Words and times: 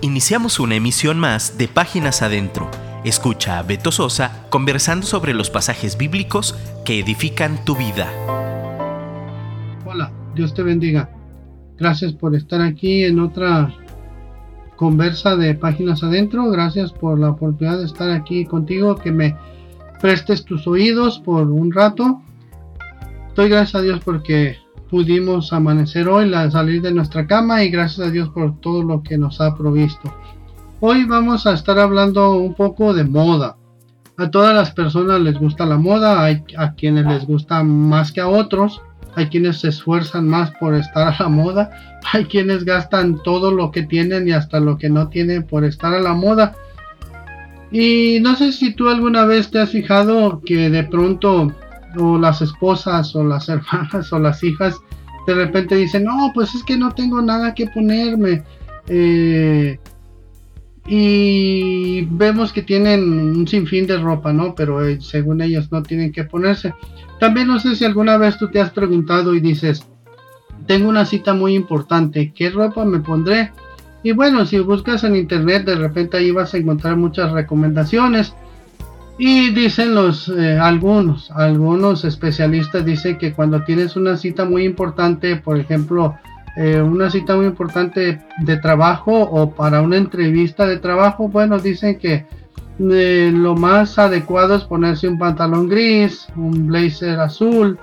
Iniciamos 0.00 0.60
una 0.60 0.76
emisión 0.76 1.18
más 1.18 1.58
de 1.58 1.66
Páginas 1.66 2.22
Adentro. 2.22 2.70
Escucha 3.04 3.58
a 3.58 3.64
Beto 3.64 3.90
Sosa 3.90 4.46
conversando 4.48 5.04
sobre 5.04 5.34
los 5.34 5.50
pasajes 5.50 5.98
bíblicos 5.98 6.54
que 6.84 7.00
edifican 7.00 7.64
tu 7.64 7.74
vida. 7.74 8.08
Hola, 9.84 10.12
Dios 10.36 10.54
te 10.54 10.62
bendiga. 10.62 11.10
Gracias 11.76 12.12
por 12.12 12.36
estar 12.36 12.60
aquí 12.60 13.02
en 13.06 13.18
otra 13.18 13.74
conversa 14.76 15.34
de 15.34 15.54
Páginas 15.54 16.04
Adentro. 16.04 16.48
Gracias 16.48 16.92
por 16.92 17.18
la 17.18 17.30
oportunidad 17.30 17.78
de 17.78 17.86
estar 17.86 18.12
aquí 18.12 18.44
contigo, 18.44 18.94
que 18.94 19.10
me 19.10 19.36
prestes 20.00 20.44
tus 20.44 20.68
oídos 20.68 21.18
por 21.18 21.50
un 21.50 21.72
rato. 21.72 22.22
Doy 23.34 23.48
gracias 23.48 23.74
a 23.74 23.82
Dios 23.82 24.00
porque 24.04 24.58
pudimos 24.90 25.52
amanecer 25.52 26.08
hoy, 26.08 26.28
la, 26.28 26.50
salir 26.50 26.82
de 26.82 26.92
nuestra 26.92 27.26
cama 27.26 27.62
y 27.62 27.70
gracias 27.70 28.08
a 28.08 28.10
Dios 28.10 28.28
por 28.30 28.60
todo 28.60 28.82
lo 28.82 29.02
que 29.02 29.18
nos 29.18 29.40
ha 29.40 29.54
provisto. 29.56 30.12
Hoy 30.80 31.04
vamos 31.04 31.46
a 31.46 31.54
estar 31.54 31.78
hablando 31.78 32.32
un 32.32 32.54
poco 32.54 32.94
de 32.94 33.04
moda. 33.04 33.56
A 34.16 34.30
todas 34.30 34.54
las 34.54 34.72
personas 34.72 35.20
les 35.20 35.38
gusta 35.38 35.66
la 35.66 35.76
moda, 35.76 36.24
hay 36.24 36.42
a 36.56 36.72
quienes 36.74 37.06
les 37.06 37.26
gusta 37.26 37.62
más 37.62 38.10
que 38.10 38.20
a 38.20 38.28
otros, 38.28 38.80
hay 39.14 39.26
quienes 39.26 39.60
se 39.60 39.68
esfuerzan 39.68 40.28
más 40.28 40.50
por 40.52 40.74
estar 40.74 41.08
a 41.08 41.22
la 41.22 41.28
moda, 41.28 41.70
hay 42.12 42.24
quienes 42.24 42.64
gastan 42.64 43.22
todo 43.22 43.52
lo 43.52 43.70
que 43.70 43.82
tienen 43.82 44.26
y 44.26 44.32
hasta 44.32 44.60
lo 44.60 44.78
que 44.78 44.88
no 44.88 45.08
tienen 45.08 45.44
por 45.44 45.64
estar 45.64 45.94
a 45.94 46.00
la 46.00 46.14
moda. 46.14 46.54
Y 47.70 48.18
no 48.22 48.34
sé 48.34 48.52
si 48.52 48.72
tú 48.72 48.88
alguna 48.88 49.24
vez 49.26 49.50
te 49.50 49.60
has 49.60 49.70
fijado 49.70 50.40
que 50.44 50.70
de 50.70 50.84
pronto 50.84 51.52
o 51.96 52.18
las 52.18 52.42
esposas 52.42 53.14
o 53.16 53.24
las 53.24 53.48
hermanas 53.48 54.12
o 54.12 54.18
las 54.18 54.42
hijas 54.44 54.80
de 55.28 55.34
repente 55.34 55.76
dicen, 55.76 56.04
no, 56.04 56.30
pues 56.32 56.54
es 56.54 56.64
que 56.64 56.78
no 56.78 56.92
tengo 56.92 57.20
nada 57.20 57.54
que 57.54 57.66
ponerme. 57.66 58.42
Eh, 58.86 59.78
y 60.86 62.06
vemos 62.10 62.50
que 62.50 62.62
tienen 62.62 63.02
un 63.36 63.46
sinfín 63.46 63.86
de 63.86 63.98
ropa, 63.98 64.32
¿no? 64.32 64.54
Pero 64.54 64.86
eh, 64.86 64.98
según 65.02 65.42
ellos 65.42 65.70
no 65.70 65.82
tienen 65.82 66.12
que 66.12 66.24
ponerse. 66.24 66.72
También 67.20 67.48
no 67.48 67.60
sé 67.60 67.76
si 67.76 67.84
alguna 67.84 68.16
vez 68.16 68.38
tú 68.38 68.48
te 68.48 68.58
has 68.58 68.70
preguntado 68.70 69.34
y 69.34 69.40
dices, 69.40 69.86
tengo 70.66 70.88
una 70.88 71.04
cita 71.04 71.34
muy 71.34 71.54
importante, 71.54 72.32
¿qué 72.34 72.48
ropa 72.48 72.86
me 72.86 73.00
pondré? 73.00 73.52
Y 74.02 74.12
bueno, 74.12 74.46
si 74.46 74.58
buscas 74.60 75.04
en 75.04 75.14
internet, 75.14 75.66
de 75.66 75.74
repente 75.74 76.16
ahí 76.16 76.30
vas 76.30 76.54
a 76.54 76.58
encontrar 76.58 76.96
muchas 76.96 77.32
recomendaciones. 77.32 78.34
Y 79.18 79.50
dicen 79.50 79.96
los 79.96 80.28
eh, 80.28 80.56
algunos, 80.58 81.32
algunos 81.32 82.04
especialistas 82.04 82.84
dicen 82.84 83.18
que 83.18 83.32
cuando 83.32 83.64
tienes 83.64 83.96
una 83.96 84.16
cita 84.16 84.44
muy 84.44 84.64
importante, 84.64 85.34
por 85.34 85.58
ejemplo, 85.58 86.14
eh, 86.56 86.80
una 86.80 87.10
cita 87.10 87.34
muy 87.34 87.46
importante 87.46 88.20
de 88.38 88.56
trabajo 88.58 89.12
o 89.12 89.50
para 89.50 89.82
una 89.82 89.96
entrevista 89.96 90.66
de 90.66 90.78
trabajo, 90.78 91.28
bueno, 91.28 91.58
dicen 91.58 91.98
que 91.98 92.26
eh, 92.78 93.32
lo 93.34 93.56
más 93.56 93.98
adecuado 93.98 94.54
es 94.54 94.62
ponerse 94.62 95.08
un 95.08 95.18
pantalón 95.18 95.68
gris, 95.68 96.28
un 96.36 96.68
blazer 96.68 97.18
azul, 97.18 97.76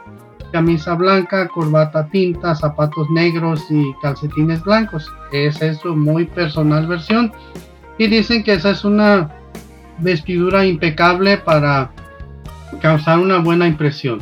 camisa 0.54 0.96
blanca, 0.96 1.50
corbata 1.50 2.08
tinta, 2.08 2.56
zapatos 2.56 3.10
negros 3.12 3.62
y 3.70 3.84
calcetines 4.02 4.64
blancos. 4.64 5.12
Es 5.34 5.62
eso, 5.62 5.98
muy 5.98 6.26
personal 6.28 6.88
versión. 6.88 7.34
Y 7.98 8.08
dicen 8.08 8.42
que 8.42 8.54
esa 8.54 8.72
es 8.72 8.86
una 8.86 9.30
vestidura 10.00 10.66
impecable 10.66 11.38
para 11.38 11.92
causar 12.82 13.20
una 13.20 13.40
buena 13.40 13.68
impresión. 13.68 14.22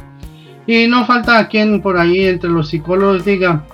Y 0.66 0.88
no 0.88 1.06
falta 1.06 1.48
quien 1.48 1.82
por 1.82 1.98
ahí 1.98 2.26
entre 2.26 2.50
los 2.50 2.70
psicólogos 2.70 3.26
diga 3.26 3.66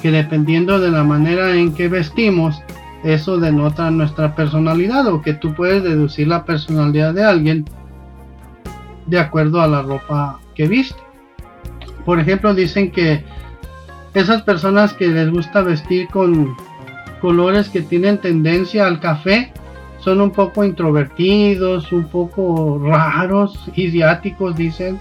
que 0.00 0.10
dependiendo 0.10 0.78
de 0.80 0.90
la 0.90 1.04
manera 1.04 1.54
en 1.54 1.74
que 1.74 1.88
vestimos, 1.88 2.62
eso 3.02 3.38
denota 3.38 3.90
nuestra 3.90 4.34
personalidad 4.34 5.06
o 5.08 5.20
que 5.20 5.34
tú 5.34 5.54
puedes 5.54 5.82
deducir 5.82 6.28
la 6.28 6.44
personalidad 6.44 7.14
de 7.14 7.24
alguien 7.24 7.64
de 9.06 9.18
acuerdo 9.18 9.60
a 9.60 9.66
la 9.66 9.82
ropa 9.82 10.40
que 10.54 10.66
viste. 10.66 10.98
Por 12.04 12.18
ejemplo, 12.20 12.54
dicen 12.54 12.90
que 12.90 13.24
esas 14.14 14.42
personas 14.42 14.92
que 14.92 15.08
les 15.08 15.30
gusta 15.30 15.62
vestir 15.62 16.08
con 16.08 16.54
colores 17.20 17.68
que 17.68 17.82
tienen 17.82 18.18
tendencia 18.18 18.86
al 18.86 19.00
café, 19.00 19.52
son 20.04 20.20
un 20.20 20.30
poco 20.30 20.64
introvertidos, 20.64 21.90
un 21.90 22.04
poco 22.04 22.78
raros, 22.84 23.58
idiáticos, 23.74 24.54
dicen. 24.54 25.00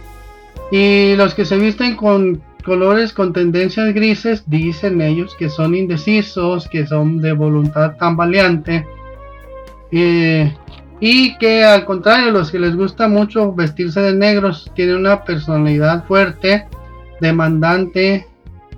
Y 0.72 1.16
los 1.18 1.36
que 1.36 1.44
se 1.44 1.58
visten 1.58 1.96
con 1.98 2.42
colores 2.64 3.12
con 3.12 3.34
tendencias 3.34 3.94
grises, 3.94 4.44
dicen 4.48 5.02
ellos 5.02 5.36
que 5.38 5.50
son 5.50 5.76
indecisos, 5.76 6.70
que 6.70 6.88
son 6.88 7.20
de 7.20 7.34
voluntad 7.34 7.98
tambaleante. 7.98 8.88
Eh, 9.92 10.52
y 11.02 11.38
que 11.38 11.66
al 11.66 11.84
contrario, 11.84 12.32
los 12.32 12.50
que 12.50 12.60
les 12.60 12.78
gusta 12.78 13.10
mucho 13.10 13.54
vestirse 13.54 14.00
de 14.00 14.16
negros 14.16 14.72
tienen 14.74 14.96
una 14.96 15.26
personalidad 15.26 16.06
fuerte, 16.06 16.66
demandante, 17.20 18.26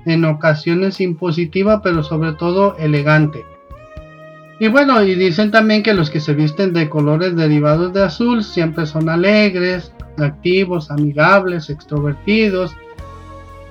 en 0.08 0.26
ocasiones 0.26 1.00
impositiva, 1.02 1.84
pero 1.84 2.04
sobre 2.04 2.34
todo 2.34 2.76
elegante. 2.78 3.44
Y 4.60 4.68
bueno, 4.70 5.04
y 5.04 5.16
dicen 5.16 5.52
también 5.52 5.84
que 5.84 5.94
los 5.94 6.10
que 6.10 6.22
se 6.22 6.34
visten 6.34 6.72
de 6.72 6.90
colores 6.90 7.36
derivados 7.36 7.94
de 7.94 8.04
azul 8.04 8.44
siempre 8.44 8.86
son 8.86 9.10
alegres, 9.10 9.92
activos, 10.18 10.92
amigables, 10.92 11.70
extrovertidos, 11.70 12.76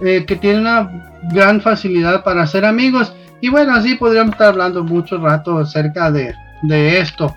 eh, 0.02 0.24
que 0.26 0.36
tienen 0.36 0.62
una 0.62 1.10
gran 1.32 1.60
facilidad 1.62 2.22
para 2.22 2.42
hacer 2.42 2.66
amigos. 2.66 3.14
Y 3.40 3.48
bueno, 3.48 3.74
así 3.74 3.94
podríamos 3.94 4.32
estar 4.32 4.48
hablando 4.48 4.84
mucho 4.84 5.16
rato 5.18 5.58
acerca 5.58 6.10
de, 6.10 6.34
de 6.62 6.98
esto. 6.98 7.34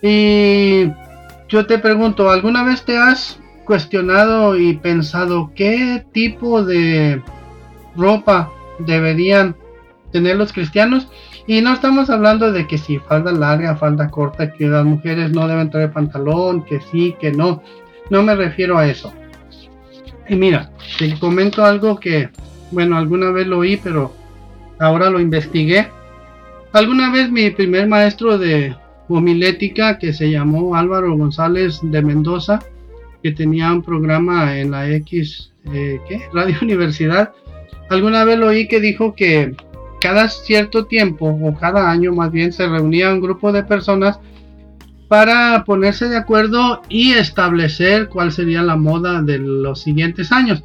Y 0.00 0.90
yo 1.48 1.66
te 1.66 1.78
pregunto, 1.78 2.30
¿alguna 2.30 2.62
vez 2.62 2.84
te 2.84 2.96
has 2.96 3.40
cuestionado 3.64 4.56
y 4.56 4.76
pensado 4.76 5.50
qué 5.56 6.06
tipo 6.12 6.62
de 6.62 7.20
ropa 7.96 8.50
deberían 8.78 9.56
tener 10.12 10.36
los 10.36 10.52
cristianos? 10.52 11.08
Y 11.46 11.60
no 11.60 11.72
estamos 11.74 12.10
hablando 12.10 12.52
de 12.52 12.66
que 12.66 12.76
si 12.76 12.98
falda 12.98 13.30
larga, 13.32 13.76
falda 13.76 14.08
corta, 14.08 14.52
que 14.52 14.66
las 14.66 14.84
mujeres 14.84 15.30
no 15.30 15.46
deben 15.46 15.70
traer 15.70 15.92
pantalón, 15.92 16.64
que 16.64 16.80
sí, 16.80 17.14
que 17.20 17.30
no. 17.30 17.62
No 18.10 18.22
me 18.22 18.34
refiero 18.34 18.78
a 18.78 18.88
eso. 18.88 19.12
Y 20.28 20.34
mira, 20.34 20.70
te 20.98 21.16
comento 21.18 21.64
algo 21.64 22.00
que, 22.00 22.30
bueno, 22.72 22.96
alguna 22.96 23.30
vez 23.30 23.46
lo 23.46 23.58
oí, 23.58 23.76
pero 23.76 24.12
ahora 24.80 25.08
lo 25.08 25.20
investigué. 25.20 25.88
Alguna 26.72 27.12
vez 27.12 27.30
mi 27.30 27.50
primer 27.50 27.86
maestro 27.86 28.38
de 28.38 28.74
homilética, 29.08 29.98
que 29.98 30.12
se 30.12 30.30
llamó 30.30 30.74
Álvaro 30.74 31.16
González 31.16 31.78
de 31.82 32.02
Mendoza, 32.02 32.58
que 33.22 33.30
tenía 33.30 33.72
un 33.72 33.82
programa 33.82 34.58
en 34.58 34.72
la 34.72 34.90
X, 34.90 35.52
eh, 35.72 36.00
¿qué? 36.08 36.22
Radio 36.32 36.56
Universidad, 36.62 37.32
alguna 37.88 38.24
vez 38.24 38.38
lo 38.38 38.48
oí 38.48 38.66
que 38.66 38.80
dijo 38.80 39.14
que 39.14 39.54
cada 40.06 40.28
cierto 40.28 40.86
tiempo 40.86 41.26
o 41.26 41.52
cada 41.56 41.90
año 41.90 42.12
más 42.12 42.30
bien 42.30 42.52
se 42.52 42.68
reunía 42.68 43.12
un 43.12 43.20
grupo 43.20 43.50
de 43.50 43.64
personas 43.64 44.20
para 45.08 45.64
ponerse 45.64 46.08
de 46.08 46.16
acuerdo 46.16 46.80
y 46.88 47.14
establecer 47.14 48.08
cuál 48.08 48.30
sería 48.30 48.62
la 48.62 48.76
moda 48.76 49.20
de 49.20 49.38
los 49.38 49.82
siguientes 49.82 50.30
años. 50.30 50.62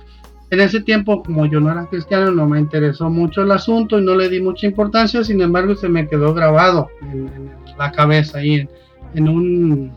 En 0.52 0.60
ese 0.60 0.80
tiempo, 0.82 1.24
como 1.24 1.48
yo 1.48 1.60
no 1.60 1.72
era 1.72 1.88
cristiano, 1.88 2.30
no 2.30 2.48
me 2.48 2.60
interesó 2.60 3.10
mucho 3.10 3.42
el 3.42 3.52
asunto 3.52 3.98
y 3.98 4.06
no 4.06 4.14
le 4.14 4.30
di 4.30 4.40
mucha 4.42 4.68
importancia, 4.68 5.24
sin 5.24 5.42
embargo 5.42 5.74
se 5.74 5.90
me 5.90 6.08
quedó 6.08 6.36
grabado 6.36 6.90
en, 7.02 7.50
la 7.80 7.92
cabeza 7.92 8.38
ahí, 8.38 8.70
en, 9.16 9.28
un, 9.28 9.92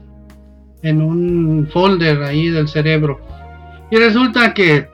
en 0.81 1.03
un 1.03 1.69
folder 1.71 2.23
ahí 2.23 2.49
del 2.49 2.69
cerebro. 2.69 3.21
Y 3.91 3.97
resulta 3.97 4.55
que 4.55 4.89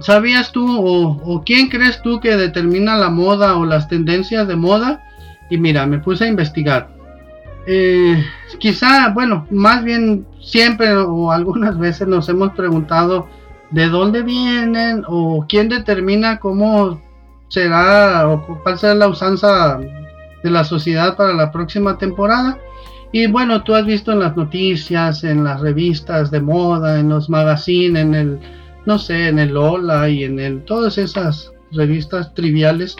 ¿Sabías 0.00 0.52
tú 0.52 0.66
o, 0.68 1.42
quién 1.44 1.68
crees 1.68 2.02
tú 2.02 2.20
que 2.20 2.36
determina 2.36 2.96
la 2.96 3.08
moda 3.08 3.56
o 3.56 3.64
las 3.64 3.88
tendencias 3.88 4.46
de 4.46 4.56
moda? 4.56 5.02
Y 5.48 5.58
mira, 5.58 5.86
me 5.86 5.98
puse 5.98 6.24
a 6.24 6.28
investigar. 6.28 6.90
Eh, 7.66 8.22
quizá, 8.58 9.08
bueno, 9.10 9.46
más 9.50 9.82
bien 9.82 10.26
siempre 10.40 10.94
o 10.94 11.32
algunas 11.32 11.78
veces 11.78 12.06
nos 12.06 12.28
hemos 12.28 12.52
preguntado 12.52 13.28
de 13.70 13.88
dónde 13.88 14.22
vienen 14.22 15.02
o 15.08 15.44
quién 15.48 15.68
determina 15.68 16.38
cómo 16.38 17.00
será 17.48 18.28
o 18.28 18.60
cuál 18.62 18.78
será 18.78 18.94
la 18.94 19.08
usanza 19.08 19.78
de 20.42 20.50
la 20.50 20.64
sociedad 20.64 21.16
para 21.16 21.32
la 21.32 21.50
próxima 21.50 21.98
temporada. 21.98 22.58
Y 23.12 23.28
bueno, 23.28 23.62
tú 23.62 23.74
has 23.74 23.86
visto 23.86 24.12
en 24.12 24.20
las 24.20 24.36
noticias, 24.36 25.24
en 25.24 25.42
las 25.42 25.60
revistas 25.60 26.30
de 26.30 26.40
moda, 26.40 27.00
en 27.00 27.08
los 27.08 27.30
magazines, 27.30 28.02
en 28.02 28.14
el 28.14 28.40
no 28.86 28.98
sé, 28.98 29.28
en 29.28 29.38
el 29.38 29.54
Lola 29.54 30.08
y 30.08 30.24
en 30.24 30.38
el, 30.38 30.64
todas 30.64 30.96
esas 30.96 31.52
revistas 31.72 32.32
triviales, 32.34 32.96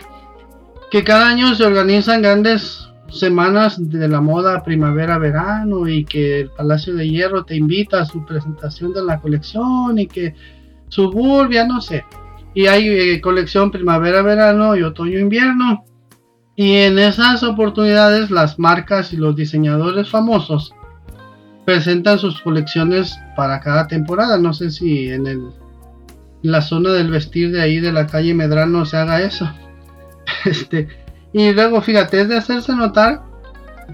que 0.90 1.04
cada 1.04 1.28
año 1.28 1.54
se 1.54 1.64
organizan 1.64 2.22
grandes 2.22 2.88
semanas 3.08 3.76
de 3.78 4.08
la 4.08 4.20
moda 4.20 4.62
primavera-verano 4.62 5.88
y 5.88 6.04
que 6.04 6.40
el 6.40 6.50
Palacio 6.50 6.94
de 6.94 7.08
Hierro 7.08 7.44
te 7.44 7.56
invita 7.56 8.00
a 8.00 8.06
su 8.06 8.24
presentación 8.24 8.92
de 8.92 9.04
la 9.04 9.20
colección 9.20 9.98
y 9.98 10.06
que 10.06 10.34
Suburbia, 10.88 11.66
no 11.66 11.80
sé. 11.80 12.04
Y 12.54 12.66
hay 12.66 12.88
eh, 12.88 13.20
colección 13.20 13.70
primavera-verano 13.70 14.76
y 14.76 14.82
otoño-invierno. 14.82 15.84
Y 16.54 16.76
en 16.76 16.98
esas 16.98 17.42
oportunidades 17.42 18.30
las 18.30 18.58
marcas 18.58 19.12
y 19.12 19.16
los 19.16 19.36
diseñadores 19.36 20.08
famosos 20.08 20.72
presentan 21.66 22.18
sus 22.18 22.40
colecciones 22.40 23.18
para 23.36 23.60
cada 23.60 23.86
temporada. 23.88 24.38
No 24.38 24.54
sé 24.54 24.70
si 24.70 25.10
en 25.10 25.26
el, 25.26 25.50
la 26.50 26.62
zona 26.62 26.92
del 26.92 27.10
vestir 27.10 27.52
de 27.52 27.60
ahí 27.60 27.80
de 27.80 27.92
la 27.92 28.06
calle 28.06 28.34
Medrano 28.34 28.84
se 28.84 28.96
haga 28.96 29.22
eso. 29.22 29.50
Este, 30.44 30.88
y 31.32 31.52
luego 31.52 31.80
fíjate, 31.80 32.20
es 32.20 32.28
de 32.28 32.36
hacerse 32.36 32.74
notar 32.74 33.22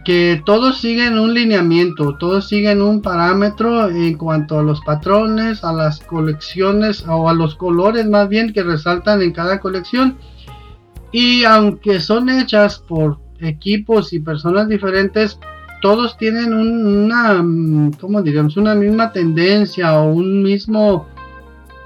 que 0.05 0.43
todos 0.45 0.81
siguen 0.81 1.19
un 1.19 1.35
lineamiento, 1.35 2.17
todos 2.19 2.49
siguen 2.49 2.83
un 2.83 3.03
parámetro 3.03 3.89
en 3.89 4.17
cuanto 4.17 4.59
a 4.59 4.63
los 4.63 4.81
patrones, 4.81 5.63
a 5.65 5.73
las 5.73 6.01
colecciones 6.01 7.05
o 7.07 7.29
a 7.29 7.35
los 7.35 7.55
colores 7.55 8.09
más 8.09 8.29
bien 8.29 8.53
que 8.53 8.63
resaltan 8.63 9.23
en 9.23 9.33
cada 9.33 9.61
colección. 9.61 10.19
Y 11.13 11.45
aunque 11.45 12.01
son 12.01 12.31
hechas 12.31 12.79
por 12.79 13.19
equipos 13.39 14.13
y 14.13 14.21
personas 14.21 14.69
diferentes, 14.69 15.39
todos 15.83 16.17
tienen 16.17 16.55
una, 16.55 17.45
¿cómo 18.01 18.23
diríamos? 18.23 18.57
Una 18.57 18.75
misma 18.75 19.13
tendencia 19.13 19.99
o 19.99 20.13
un 20.13 20.43
mismo 20.43 21.09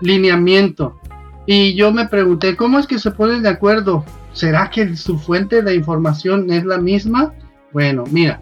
lineamiento. 0.01 0.99
Y 1.47 1.75
yo 1.75 1.93
me 1.93 2.09
pregunté, 2.09 2.57
¿cómo 2.57 2.79
es 2.79 2.87
que 2.87 2.99
se 2.99 3.11
ponen 3.13 3.43
de 3.43 3.49
acuerdo? 3.49 4.05
¿Será 4.33 4.71
que 4.71 4.97
su 4.97 5.19
fuente 5.19 5.63
de 5.63 5.75
información 5.75 6.51
es 6.51 6.65
la 6.65 6.79
misma? 6.79 7.33
Bueno, 7.73 8.05
mira, 8.11 8.41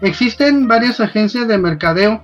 existen 0.00 0.66
varias 0.68 1.00
agencias 1.00 1.48
de 1.48 1.58
mercadeo, 1.58 2.22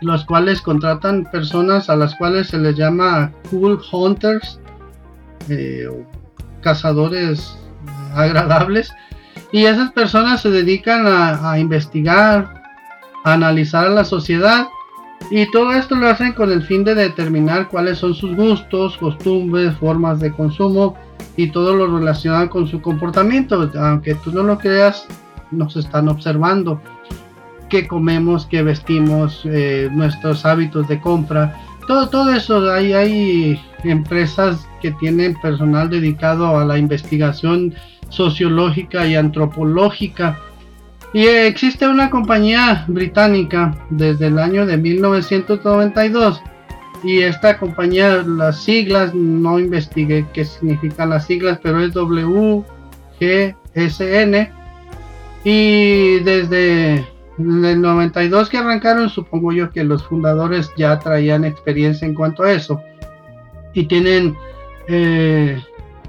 los 0.00 0.24
cuales 0.24 0.60
contratan 0.60 1.24
personas 1.30 1.90
a 1.90 1.96
las 1.96 2.14
cuales 2.14 2.48
se 2.48 2.58
les 2.58 2.76
llama 2.76 3.32
cool 3.50 3.80
hunters, 3.92 4.60
eh, 5.48 5.88
cazadores 6.60 7.56
agradables, 8.14 8.92
y 9.52 9.66
esas 9.66 9.92
personas 9.92 10.40
se 10.40 10.50
dedican 10.50 11.04
a, 11.06 11.58
investigar, 11.58 12.62
a 13.24 13.32
analizar 13.34 13.86
a 13.86 13.90
la 13.90 14.04
sociedad, 14.04 14.66
y 15.30 15.50
todo 15.50 15.72
esto 15.72 15.94
lo 15.94 16.08
hacen 16.08 16.32
con 16.32 16.50
el 16.50 16.62
fin 16.62 16.84
de 16.84 16.94
determinar 16.94 17.68
cuáles 17.68 17.98
son 17.98 18.14
sus 18.14 18.34
gustos, 18.36 18.96
costumbres, 18.98 19.74
formas 19.76 20.20
de 20.20 20.32
consumo 20.32 20.96
y 21.36 21.48
todo 21.48 21.74
lo 21.74 21.98
relacionado 21.98 22.50
con 22.50 22.66
su 22.66 22.80
comportamiento. 22.80 23.70
Aunque 23.78 24.14
tú 24.16 24.32
no 24.32 24.42
lo 24.42 24.58
creas, 24.58 25.06
nos 25.50 25.76
están 25.76 26.08
observando 26.08 26.80
qué 27.68 27.86
comemos, 27.86 28.46
qué 28.46 28.62
vestimos, 28.62 29.42
eh, 29.44 29.88
nuestros 29.92 30.44
hábitos 30.44 30.88
de 30.88 31.00
compra. 31.00 31.58
Todo, 31.86 32.08
todo 32.10 32.32
eso, 32.32 32.70
hay, 32.70 32.92
hay 32.92 33.60
empresas 33.84 34.68
que 34.82 34.90
tienen 34.92 35.34
personal 35.40 35.88
dedicado 35.88 36.58
a 36.58 36.64
la 36.64 36.76
investigación 36.76 37.74
sociológica 38.10 39.06
y 39.06 39.14
antropológica. 39.14 40.38
Y 41.12 41.26
existe 41.26 41.86
una 41.86 42.08
compañía 42.10 42.84
británica 42.88 43.76
desde 43.90 44.28
el 44.28 44.38
año 44.38 44.64
de 44.64 44.78
1992 44.78 46.42
y 47.04 47.22
esta 47.22 47.58
compañía, 47.58 48.22
las 48.22 48.62
siglas, 48.62 49.12
no 49.14 49.58
investigué 49.58 50.24
qué 50.32 50.44
significan 50.44 51.10
las 51.10 51.26
siglas, 51.26 51.58
pero 51.62 51.80
es 51.80 51.92
WGSN 51.94 52.64
y 55.44 56.20
desde 56.20 57.04
el 57.38 57.80
92 57.80 58.48
que 58.48 58.58
arrancaron, 58.58 59.08
supongo 59.08 59.52
yo 59.52 59.70
que 59.70 59.82
los 59.82 60.04
fundadores 60.06 60.70
ya 60.76 60.98
traían 61.00 61.44
experiencia 61.44 62.06
en 62.06 62.14
cuanto 62.14 62.44
a 62.44 62.52
eso. 62.52 62.80
Y 63.74 63.86
tienen, 63.86 64.36
eh, 64.86 65.60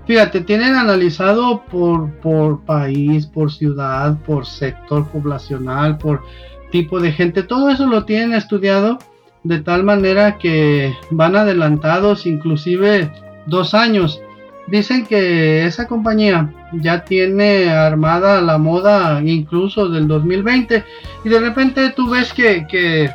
fíjate, 0.05 0.41
tienen 0.41 0.75
analizado 0.75 1.63
por, 1.65 2.11
por 2.19 2.61
país, 2.61 3.25
por 3.27 3.51
ciudad, 3.51 4.17
por 4.25 4.45
sector 4.45 5.07
poblacional, 5.09 5.97
por 5.97 6.23
tipo 6.71 7.00
de 7.00 7.11
gente. 7.11 7.44
Todo 7.44 7.69
eso 7.69 7.88
lo 7.88 8.05
tienen 8.05 8.33
estudiado 8.33 9.00
de 9.44 9.59
tal 9.59 9.83
manera 9.83 10.38
que 10.38 10.94
van 11.11 11.35
adelantados 11.35 12.25
inclusive 12.25 13.11
dos 13.45 13.73
años 13.73 14.21
Dicen 14.67 15.05
que 15.05 15.65
esa 15.65 15.88
compañía 15.88 16.53
ya 16.71 17.03
tiene 17.03 17.69
armada 17.69 18.41
la 18.41 18.57
moda 18.57 19.21
incluso 19.21 19.89
del 19.89 20.07
2020 20.07 20.85
y 21.25 21.29
de 21.29 21.39
repente 21.39 21.89
tú 21.89 22.09
ves 22.09 22.31
que, 22.31 23.09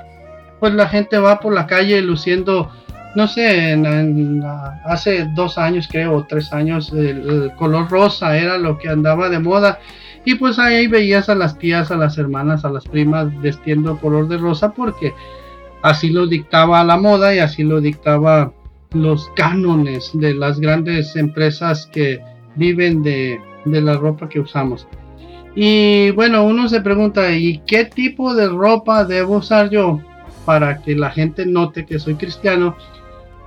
pues 0.60 0.74
la 0.74 0.88
gente 0.88 1.16
va 1.16 1.40
por 1.40 1.54
la 1.54 1.66
calle 1.66 2.02
luciendo, 2.02 2.70
no 3.18 3.26
sé, 3.26 3.76
hace 4.84 5.28
dos 5.34 5.58
años 5.58 5.88
creo, 5.90 6.14
o 6.14 6.24
tres 6.24 6.52
años, 6.52 6.92
el, 6.92 7.50
color 7.56 7.90
rosa 7.90 8.38
era 8.38 8.56
lo 8.58 8.78
que 8.78 8.88
andaba 8.88 9.28
de 9.28 9.40
moda 9.40 9.80
y 10.24 10.36
pues 10.36 10.60
ahí 10.60 10.86
veías 10.86 11.28
a 11.28 11.34
las 11.34 11.58
tías, 11.58 11.90
a 11.90 11.96
las 11.96 12.16
hermanas, 12.16 12.64
a 12.64 12.70
las 12.70 12.84
primas 12.84 13.36
vestiendo 13.40 13.98
color 13.98 14.28
de 14.28 14.38
rosa 14.38 14.70
porque 14.70 15.14
así 15.82 16.10
lo 16.10 16.28
dictaba 16.28 16.84
la 16.84 16.96
moda 16.96 17.34
y 17.34 17.40
así 17.40 17.64
lo 17.64 17.80
dictaba 17.80 18.52
los 18.92 19.28
cánones 19.34 20.12
de 20.14 20.34
las 20.34 20.60
grandes 20.60 21.16
empresas 21.16 21.90
que 21.92 22.20
viven 22.54 23.02
de, 23.02 23.40
la 23.64 23.96
ropa 23.96 24.28
que 24.28 24.38
usamos. 24.38 24.86
Y 25.56 26.12
bueno, 26.12 26.44
uno 26.44 26.68
se 26.68 26.82
pregunta, 26.82 27.32
¿y 27.32 27.62
qué 27.66 27.84
tipo 27.84 28.32
de 28.36 28.46
ropa 28.46 29.04
debo 29.04 29.38
usar 29.38 29.70
yo 29.70 30.00
para 30.44 30.80
que 30.82 30.94
la 30.94 31.10
gente 31.10 31.44
note 31.46 31.84
que 31.84 31.98
soy 31.98 32.14
cristiano? 32.14 32.76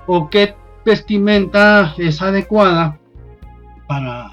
¿O 0.08 0.30
qué 0.30 0.56
vestimenta 0.86 1.94
es 1.98 2.22
adecuada 2.22 3.00
para 3.88 4.32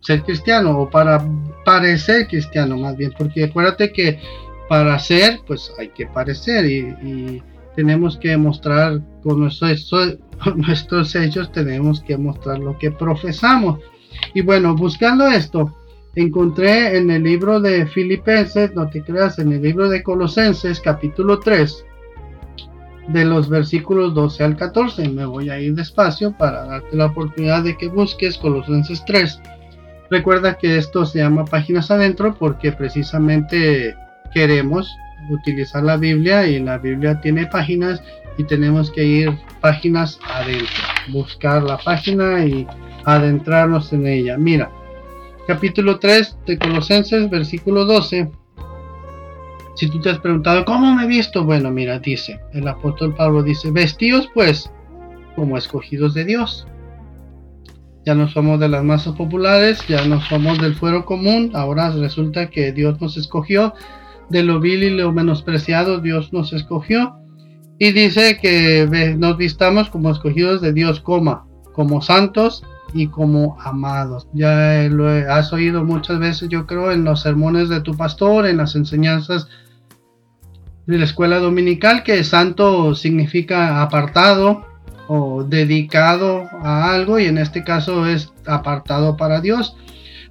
ser 0.00 0.22
cristiano 0.22 0.78
o 0.78 0.90
para 0.90 1.24
parecer 1.64 2.28
cristiano 2.28 2.76
más 2.78 2.96
bien? 2.96 3.12
Porque 3.16 3.44
acuérdate 3.44 3.92
que 3.92 4.20
para 4.68 4.98
ser, 4.98 5.40
pues 5.46 5.72
hay 5.78 5.88
que 5.88 6.06
parecer 6.06 6.64
y 6.66 7.42
tenemos 7.76 8.16
que 8.18 8.36
mostrar 8.36 9.00
con 9.22 9.40
nuestros, 9.40 10.18
nuestros 10.56 11.14
hechos, 11.14 11.52
tenemos 11.52 12.00
que 12.02 12.16
mostrar 12.16 12.58
lo 12.58 12.78
que 12.78 12.90
profesamos. 12.90 13.80
Y 14.34 14.42
bueno, 14.42 14.74
buscando 14.74 15.26
esto, 15.26 15.74
encontré 16.14 16.96
en 16.96 17.10
el 17.10 17.22
libro 17.22 17.60
de 17.60 17.86
Filipenses, 17.86 18.74
no 18.74 18.88
te 18.90 19.02
creas, 19.02 19.38
en 19.38 19.52
el 19.52 19.62
libro 19.62 19.88
de 19.88 20.02
Colosenses, 20.02 20.80
capítulo 20.80 21.38
3, 21.38 21.84
de 23.12 23.24
los 23.24 23.48
versículos 23.48 24.14
12 24.14 24.44
al 24.44 24.56
14. 24.56 25.08
Me 25.08 25.24
voy 25.24 25.50
a 25.50 25.60
ir 25.60 25.74
despacio 25.74 26.32
para 26.32 26.64
darte 26.64 26.96
la 26.96 27.06
oportunidad 27.06 27.62
de 27.62 27.76
que 27.76 27.88
busques 27.88 28.38
Colosenses 28.38 29.04
3. 29.04 29.40
Recuerda 30.10 30.58
que 30.58 30.76
esto 30.76 31.06
se 31.06 31.20
llama 31.20 31.44
páginas 31.44 31.90
adentro 31.90 32.34
porque 32.34 32.72
precisamente 32.72 33.94
queremos 34.32 34.90
utilizar 35.28 35.82
la 35.82 35.96
Biblia 35.96 36.46
y 36.46 36.58
la 36.60 36.78
Biblia 36.78 37.20
tiene 37.20 37.46
páginas 37.46 38.02
y 38.38 38.44
tenemos 38.44 38.90
que 38.90 39.04
ir 39.04 39.38
páginas 39.60 40.18
adentro, 40.34 40.68
buscar 41.08 41.62
la 41.62 41.78
página 41.78 42.44
y 42.44 42.66
adentrarnos 43.04 43.92
en 43.92 44.06
ella. 44.06 44.36
Mira, 44.36 44.70
capítulo 45.46 45.98
3 45.98 46.38
de 46.46 46.58
Colosenses, 46.58 47.28
versículo 47.28 47.84
12. 47.84 48.30
Si 49.74 49.88
tú 49.88 50.00
te 50.00 50.10
has 50.10 50.18
preguntado, 50.18 50.64
¿cómo 50.64 50.94
me 50.94 51.04
he 51.04 51.06
visto? 51.06 51.44
Bueno, 51.44 51.70
mira, 51.70 51.98
dice, 51.98 52.40
el 52.52 52.66
apóstol 52.68 53.14
Pablo 53.14 53.42
dice, 53.42 53.70
vestidos 53.70 54.28
pues 54.34 54.70
como 55.36 55.56
escogidos 55.56 56.14
de 56.14 56.24
Dios. 56.24 56.66
Ya 58.04 58.14
no 58.14 58.28
somos 58.28 58.58
de 58.60 58.68
las 58.68 58.82
masas 58.82 59.14
populares, 59.14 59.86
ya 59.86 60.04
no 60.06 60.20
somos 60.22 60.58
del 60.60 60.74
fuero 60.74 61.04
común, 61.04 61.52
ahora 61.54 61.90
resulta 61.90 62.50
que 62.50 62.72
Dios 62.72 63.00
nos 63.00 63.16
escogió 63.16 63.74
de 64.30 64.42
lo 64.42 64.60
vil 64.60 64.82
y 64.82 64.90
lo 64.90 65.12
menospreciado 65.12 66.00
Dios 66.00 66.32
nos 66.32 66.52
escogió. 66.52 67.16
Y 67.78 67.92
dice 67.92 68.38
que 68.40 69.16
nos 69.18 69.36
vistamos 69.36 69.90
como 69.90 70.10
escogidos 70.10 70.60
de 70.60 70.72
Dios, 70.72 71.00
coma, 71.00 71.46
como 71.72 72.02
santos 72.02 72.62
y 72.92 73.08
como 73.08 73.56
amados. 73.60 74.28
Ya 74.32 74.88
lo 74.90 75.08
has 75.08 75.52
oído 75.52 75.84
muchas 75.84 76.18
veces, 76.18 76.48
yo 76.48 76.66
creo, 76.66 76.90
en 76.90 77.04
los 77.04 77.22
sermones 77.22 77.68
de 77.68 77.80
tu 77.80 77.96
pastor, 77.96 78.46
en 78.46 78.56
las 78.56 78.74
enseñanzas 78.74 79.48
de 80.86 80.98
la 80.98 81.04
escuela 81.04 81.38
dominical, 81.38 82.02
que 82.02 82.24
santo 82.24 82.94
significa 82.94 83.82
apartado 83.82 84.66
o 85.06 85.44
dedicado 85.44 86.44
a 86.62 86.92
algo, 86.92 87.18
y 87.18 87.26
en 87.26 87.38
este 87.38 87.64
caso 87.64 88.06
es 88.06 88.32
apartado 88.46 89.16
para 89.16 89.40
Dios. 89.40 89.76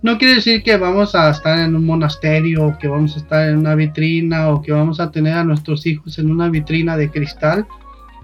No 0.02 0.18
quiere 0.18 0.36
decir 0.36 0.64
que 0.64 0.78
vamos 0.78 1.16
a 1.16 1.30
estar 1.30 1.60
en 1.60 1.76
un 1.76 1.86
monasterio, 1.86 2.66
o 2.66 2.78
que 2.78 2.88
vamos 2.88 3.16
a 3.16 3.20
estar 3.20 3.50
en 3.50 3.58
una 3.58 3.76
vitrina, 3.76 4.50
o 4.50 4.62
que 4.62 4.72
vamos 4.72 5.00
a 5.00 5.12
tener 5.12 5.34
a 5.34 5.44
nuestros 5.44 5.86
hijos 5.86 6.20
en 6.20 6.32
una 6.32 6.50
vitrina 6.50 6.96
de 6.98 7.10
cristal, 7.10 7.66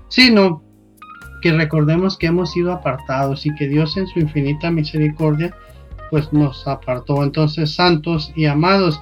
sino 0.08 0.65
que 1.42 1.52
recordemos 1.52 2.18
que 2.18 2.28
hemos 2.28 2.52
sido 2.52 2.72
apartados 2.72 3.46
y 3.46 3.54
que 3.56 3.68
Dios 3.68 3.98
en 3.98 4.08
su 4.08 4.20
infinita 4.20 4.72
misericordia 4.72 5.56
pues 6.10 6.32
nos 6.32 6.68
apartó. 6.68 7.24
Entonces, 7.24 7.74
santos 7.74 8.32
y 8.36 8.46
amados. 8.46 9.02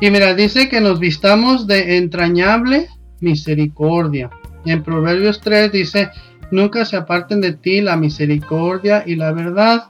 Y 0.00 0.10
mira, 0.10 0.34
dice 0.34 0.68
que 0.68 0.80
nos 0.80 1.00
vistamos 1.00 1.66
de 1.66 1.96
entrañable 1.96 2.88
misericordia. 3.20 4.30
En 4.64 4.82
Proverbios 4.82 5.40
3 5.40 5.72
dice, 5.72 6.10
nunca 6.50 6.84
se 6.84 6.96
aparten 6.96 7.40
de 7.40 7.52
ti 7.52 7.80
la 7.80 7.96
misericordia 7.96 9.04
y 9.06 9.16
la 9.16 9.32
verdad 9.32 9.84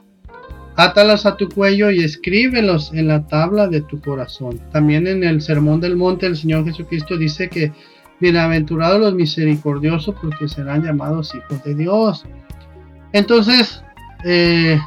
átalas 0.75 1.25
a 1.25 1.35
tu 1.35 1.49
cuello 1.49 1.89
y 1.89 2.03
escríbelos 2.03 2.93
en 2.93 3.07
la 3.07 3.25
tabla 3.25 3.67
de 3.67 3.81
tu 3.81 3.99
corazón. 3.99 4.61
También 4.71 5.07
en 5.07 5.23
el 5.23 5.41
Sermón 5.41 5.81
del 5.81 5.97
Monte 5.97 6.27
el 6.27 6.37
Señor 6.37 6.65
Jesucristo 6.65 7.17
dice 7.17 7.49
que 7.49 7.71
bienaventurados 8.19 8.99
los 8.99 9.13
misericordiosos 9.13 10.15
porque 10.21 10.47
serán 10.47 10.83
llamados 10.83 11.33
hijos 11.35 11.63
de 11.63 11.75
Dios. 11.75 12.25
Entonces, 13.13 13.83
eh, 14.23 14.79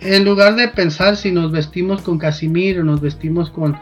en 0.00 0.24
lugar 0.24 0.54
de 0.56 0.68
pensar 0.68 1.16
si 1.16 1.32
nos 1.32 1.50
vestimos 1.50 2.02
con 2.02 2.18
casimiro, 2.18 2.84
nos 2.84 3.00
vestimos 3.00 3.50
con 3.50 3.76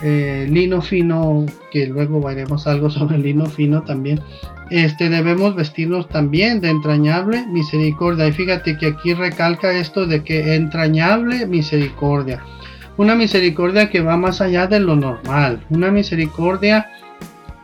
eh, 0.00 0.46
lino 0.48 0.80
fino, 0.80 1.44
que 1.72 1.86
luego 1.86 2.22
veremos 2.22 2.66
algo 2.66 2.90
sobre 2.90 3.16
el 3.16 3.22
lino 3.22 3.46
fino 3.46 3.82
también, 3.82 4.20
este, 4.70 5.08
debemos 5.08 5.56
vestirnos 5.56 6.08
también 6.08 6.60
de 6.60 6.70
entrañable 6.70 7.46
misericordia. 7.46 8.28
Y 8.28 8.32
fíjate 8.32 8.76
que 8.76 8.86
aquí 8.86 9.14
recalca 9.14 9.72
esto 9.72 10.06
de 10.06 10.22
que 10.22 10.54
entrañable 10.54 11.46
misericordia. 11.46 12.42
Una 12.98 13.14
misericordia 13.14 13.88
que 13.88 14.00
va 14.00 14.16
más 14.16 14.40
allá 14.40 14.66
de 14.66 14.80
lo 14.80 14.96
normal. 14.96 15.64
Una 15.70 15.90
misericordia 15.90 16.88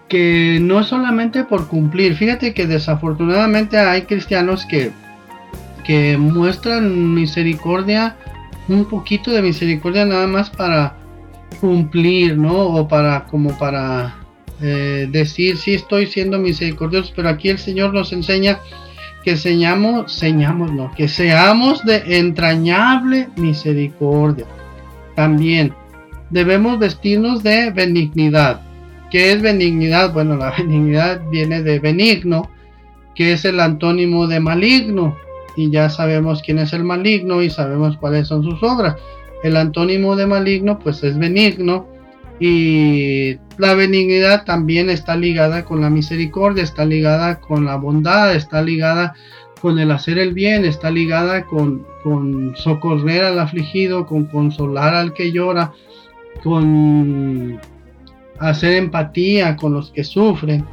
que 0.09 0.59
no 0.63 0.79
es 0.79 0.87
solamente 0.87 1.43
por 1.43 1.67
cumplir. 1.67 2.15
Fíjate 2.15 2.55
que 2.55 2.69
desafortunadamente 2.69 3.77
hay 3.77 4.03
cristianos 4.03 4.65
que, 4.65 4.93
que 5.85 6.17
muestran 6.17 7.15
misericordia, 7.15 8.17
un 8.69 8.85
poquito 8.85 9.33
de 9.33 9.43
misericordia 9.43 10.05
nada 10.07 10.29
más 10.29 10.51
para 10.51 10.95
cumplir, 11.61 12.39
¿no? 12.39 12.55
O 12.55 12.87
para 12.87 13.25
como 13.25 13.59
para 13.59 14.15
eh, 14.61 15.09
decir 15.11 15.57
si 15.57 15.75
estoy 15.75 16.07
siendo 16.07 16.39
misericordioso, 16.39 17.13
pero 17.17 17.29
aquí 17.29 17.49
el 17.49 17.59
Señor 17.59 17.93
nos 17.93 18.13
enseña 18.13 18.61
que 19.25 19.37
señamos, 19.37 20.13
señamos, 20.13 20.71
no, 20.73 20.93
que 20.95 21.09
seamos 21.09 21.85
de 21.85 22.19
entrañable 22.19 23.31
misericordia. 23.37 24.47
También 25.15 25.73
debemos 26.31 26.79
vestirnos 26.79 27.43
de 27.43 27.71
benignidad. 27.71 28.61
¿Qué 29.11 29.33
es 29.33 29.43
benignidad? 29.43 30.13
Bueno, 30.13 30.37
la 30.37 30.51
benignidad 30.59 31.23
viene 31.31 31.63
de 31.63 31.79
benigno, 31.79 32.51
que 33.15 33.33
es 33.33 33.45
el 33.45 33.61
antónimo 33.61 34.27
de 34.27 34.41
maligno. 34.41 35.17
Y 35.57 35.71
ya 35.71 35.89
sabemos 35.89 36.43
quién 36.43 36.59
es 36.59 36.73
el 36.73 36.83
maligno 36.83 37.43
y 37.43 37.51
sabemos 37.51 37.97
cuáles 37.97 38.27
son 38.27 38.43
sus 38.43 38.61
obras. 38.63 38.97
El 39.45 39.57
antónimo 39.57 40.17
de 40.17 40.27
maligno 40.27 40.79
pues 40.79 41.05
es 41.05 41.17
benigno 41.17 41.87
y 42.41 43.37
la 43.59 43.75
benignidad 43.75 44.45
también 44.45 44.91
está 44.91 45.17
ligada 45.17 45.65
con 45.65 45.81
la 45.81 45.91
misericordia, 45.91 46.65
está 46.65 46.85
ligada 46.85 47.41
con 47.41 47.65
la 47.65 47.77
bondad, 47.77 48.35
está 48.35 48.63
ligada 48.63 49.15
con 49.65 49.79
el 49.79 49.91
hacer 49.93 50.19
el 50.19 50.35
bien, 50.35 50.67
está 50.67 50.91
ligada 50.91 51.47
con, 51.47 51.87
socorrer 52.55 53.25
al 53.25 53.39
afligido, 53.39 54.05
con 54.05 54.27
consolar 54.27 54.95
al 54.95 55.15
que 55.15 55.33
llora, 55.33 55.73
con 56.43 57.59
hacer 58.39 58.75
empatía 58.75 59.57
con 59.57 59.73
los 59.73 59.91
que 59.91 60.05
sufren. 60.05 60.67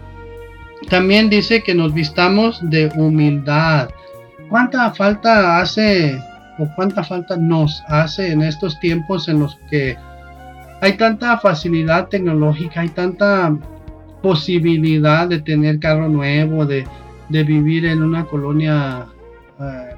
También 0.90 1.30
dice 1.30 1.64
que 1.64 1.74
nos 1.74 1.94
vistamos 1.94 2.60
de 2.70 2.92
humildad. 2.98 3.92
¿Cuánta 4.50 4.92
falta 4.92 5.62
hace 5.62 6.20
o 6.60 6.68
cuánta 6.76 7.02
falta 7.02 7.38
nos 7.38 7.82
hace 7.88 8.34
en 8.34 8.42
estos 8.42 8.78
tiempos 8.82 9.30
en 9.30 9.40
los 9.40 9.58
que 9.70 9.96
hay 10.82 10.98
tanta 10.98 11.38
facilidad 11.38 12.10
tecnológica, 12.10 12.82
hay 12.82 12.90
tanta 12.90 13.58
posibilidad 14.22 15.30
de 15.30 15.40
tener 15.40 15.80
carro 15.80 16.10
nuevo, 16.10 16.66
de, 16.66 16.84
vivir 17.32 17.86
en 17.86 18.04
una 18.04 18.26
colonia 18.26 19.08
eh, 19.60 19.96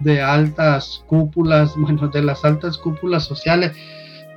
de 0.00 0.20
altas 0.20 1.02
cúpulas, 1.06 1.74
bueno, 1.78 2.08
de 2.08 2.22
las 2.22 2.44
altas 2.44 2.78
cúpulas 2.78 3.24
sociales. 3.24 3.72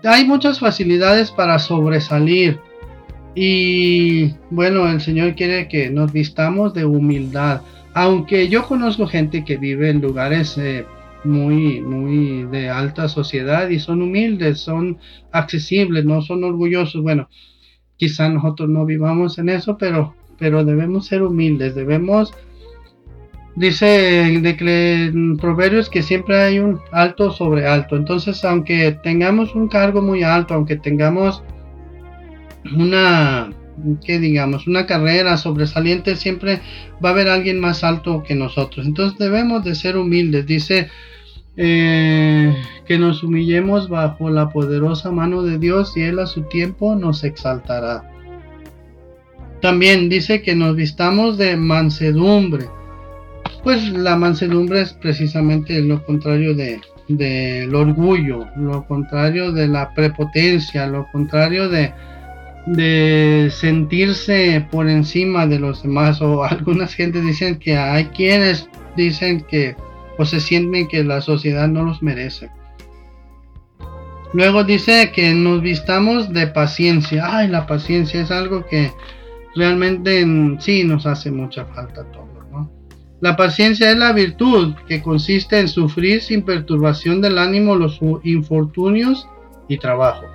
Hay 0.03 0.25
muchas 0.25 0.60
facilidades 0.60 1.32
para 1.32 1.60
sobresalir. 1.60 2.60
Y 3.36 4.34
bueno, 4.50 4.89
el 4.89 5.01
Señor 5.01 5.36
quiere 5.36 5.68
que 5.68 5.89
nos 5.89 6.12
vistamos 6.12 6.74
de 6.74 6.86
humildad. 6.86 7.62
Aunque 7.94 8.50
yo 8.50 8.65
conozco 8.65 9.08
gente 9.08 9.44
que 9.44 9.58
vive 9.58 9.89
en 9.89 10.01
lugares 10.01 10.58
eh, 10.58 10.86
muy, 11.24 11.82
muy 11.82 12.44
de 12.44 12.70
alta 12.70 13.08
sociedad 13.08 13.70
y 13.70 13.79
son 13.79 14.01
humildes, 14.01 14.60
son 14.60 14.98
accesibles, 15.32 16.06
no 16.06 16.22
son 16.22 16.44
orgullosos. 16.44 17.01
Bueno, 17.01 17.29
quizá 17.98 18.29
nosotros 18.29 18.70
no 18.70 18.86
vivamos 18.86 19.38
en 19.38 19.50
eso, 19.50 19.77
pero, 19.77 20.15
pero 20.39 20.63
debemos 20.63 21.08
ser 21.08 21.24
humildes, 21.24 21.75
debemos, 21.75 22.34
dice 23.55 24.39
de 24.41 24.58
que 24.58 25.05
en 25.05 25.38
Proverbios 25.38 25.89
que 25.89 26.01
siempre 26.01 26.39
hay 26.41 26.60
un 26.60 26.79
alto 26.91 27.31
sobre 27.31 27.67
alto. 27.67 27.96
Entonces, 27.96 28.43
aunque 28.46 28.98
tengamos 29.03 29.53
un 29.55 29.67
cargo 29.67 30.01
muy 30.01 30.24
alto, 30.24 30.53
aunque 30.53 30.77
tengamos 30.77 31.43
una 32.75 33.50
que 34.05 34.19
digamos, 34.19 34.67
una 34.67 34.86
carrera 34.86 35.38
sobresaliente, 35.38 36.15
siempre 36.15 36.62
va 37.03 37.10
a 37.10 37.12
haber 37.13 37.29
alguien 37.29 37.60
más 37.60 37.84
alto 37.84 38.24
que 38.24 38.36
nosotros. 38.36 38.86
Entonces 38.86 39.17
debemos 39.17 39.63
de 39.63 39.75
ser 39.75 39.98
humildes. 39.98 40.46
Dice 40.46 40.89
eh, 41.58 42.55
que 42.86 42.98
nos 42.98 43.24
humillemos 43.24 43.89
bajo 43.89 44.29
la 44.29 44.50
poderosa 44.50 45.12
mano 45.12 45.43
de 45.43 45.60
Dios 45.60 45.96
y 45.98 46.01
Él 46.01 46.19
a 46.19 46.25
su 46.25 46.43
tiempo 46.43 46.96
nos 46.96 47.24
exaltará. 47.24 48.19
También 49.62 50.10
dice 50.10 50.42
que 50.42 50.56
nos 50.56 50.75
vistamos 50.75 51.38
de 51.38 51.56
mansedumbre. 51.58 52.66
Pues 53.63 53.89
la 53.89 54.16
mansedumbre 54.16 54.82
es 54.82 54.94
precisamente 54.94 55.82
lo 55.82 56.04
contrario 56.06 56.56
de 56.56 56.80
del 57.10 57.74
orgullo, 57.74 58.48
lo 58.56 58.86
contrario 58.86 59.51
de 59.51 59.68
la 59.68 59.94
prepotencia, 59.94 60.86
lo 60.86 61.08
contrario 61.12 61.68
de, 61.68 61.92
de 62.68 63.50
sentirse 63.51 64.66
por 64.72 64.88
encima 64.88 65.48
de 65.48 65.60
los 65.60 65.82
demás 65.82 66.22
o 66.22 66.44
algunas 66.46 66.94
gentes 66.94 67.25
dicen 67.25 67.58
que 67.58 67.75
hay 67.75 68.06
quienes 68.06 68.70
dicen 68.96 69.42
que 69.42 69.75
o 70.18 70.25
se 70.25 70.39
sienten 70.39 70.88
que 70.88 71.04
la 71.04 71.22
sociedad 71.22 71.68
no 71.68 71.84
los 71.84 72.04
merece. 72.04 72.50
Luego 74.34 74.63
dice 74.63 75.12
que 75.12 75.34
nos 75.34 75.62
vistamos 75.62 76.32
de 76.32 76.46
paciencia. 76.46 77.24
Ay, 77.25 77.48
la 77.48 77.66
paciencia 77.66 78.22
es 78.22 78.30
algo 78.30 78.66
que 78.68 78.92
realmente 79.56 80.25
sí 80.60 80.84
nos 80.84 81.06
hace 81.06 81.32
mucha 81.32 81.65
falta 81.65 82.01
a 82.01 82.12
todos. 82.12 82.29
La 83.22 83.36
paciencia 83.36 83.91
es 83.91 83.98
la 83.98 84.13
virtud 84.13 84.75
que 84.88 85.01
consiste 85.01 85.60
en 85.60 85.68
sufrir 85.68 86.22
sin 86.22 86.44
perturbación 86.44 87.20
del 87.22 87.38
ánimo 87.38 87.75
los 87.75 88.00
infortunios 88.24 89.27
y 89.68 89.77
trabajo. 89.77 90.25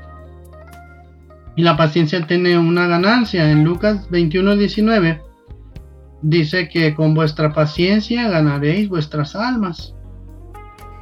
Y 1.57 1.63
la 1.63 1.79
paciencia 1.79 2.27
tiene 2.27 2.59
una 2.59 2.87
ganancia. 2.87 3.51
En 3.51 3.65
Lucas 3.65 4.11
21:19 4.11 5.23
dice 6.21 6.69
que 6.69 6.95
con 6.95 7.15
vuestra 7.15 7.55
paciencia 7.55 8.29
ganaréis 8.29 8.91
vuestras 8.91 9.35
almas. 9.35 9.95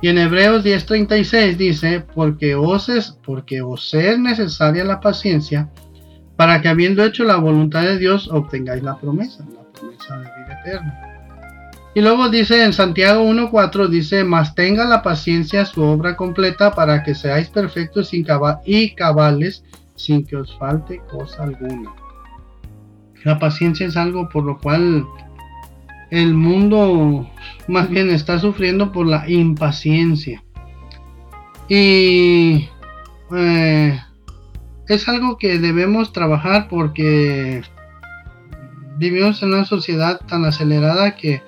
Y 0.03 0.09
en 0.09 0.19
Hebreos 0.19 0.65
10:36 0.65 1.57
dice, 1.57 2.05
porque 2.15 2.55
os, 2.55 2.89
es, 2.89 3.19
porque 3.25 3.61
os 3.61 3.93
es 3.93 4.19
necesaria 4.21 4.85
la 4.85 5.01
paciencia 5.01 5.69
para 6.43 6.61
que 6.61 6.67
habiendo 6.67 7.05
hecho 7.05 7.23
la 7.23 7.37
voluntad 7.37 7.83
de 7.83 7.99
Dios 7.99 8.29
obtengáis 8.29 8.83
la 8.83 8.99
promesa, 8.99 9.47
la 9.55 9.63
promesa 9.79 10.17
de 10.19 10.25
vida 10.25 10.61
eterna. 10.61 11.01
Y 11.95 12.01
luego 12.01 12.29
dice 12.31 12.65
en 12.65 12.73
Santiago 12.73 13.23
1.4, 13.23 13.87
dice, 13.87 14.25
mas 14.25 14.53
tenga 14.57 14.85
la 14.85 15.03
paciencia 15.03 15.65
su 15.65 15.85
obra 15.85 16.17
completa 16.17 16.73
para 16.73 17.05
que 17.05 17.15
seáis 17.15 17.49
perfectos 17.49 18.11
y 18.13 18.25
cabales 18.97 19.63
sin 19.95 20.27
que 20.27 20.35
os 20.35 20.59
falte 20.59 21.01
cosa 21.09 21.45
alguna. 21.45 21.93
La 23.23 23.39
paciencia 23.39 23.87
es 23.87 23.97
algo 23.97 24.29
por 24.29 24.43
lo 24.43 24.59
cual 24.59 25.07
el 26.11 26.35
mundo 26.35 27.31
más 27.69 27.89
bien 27.89 28.11
está 28.11 28.41
sufriendo 28.41 28.91
por 28.91 29.07
la 29.07 29.31
impaciencia. 29.31 30.43
Y 31.69 32.69
eh, 33.33 34.01
es 34.89 35.09
algo 35.09 35.39
que 35.39 35.59
debemos 35.59 36.13
trabajar 36.13 36.69
porque 36.69 37.63
vivimos 38.99 39.43
en 39.43 39.55
una 39.55 39.65
sociedad 39.65 40.21
tan 40.27 40.45
acelerada 40.45 41.17
que, 41.17 41.43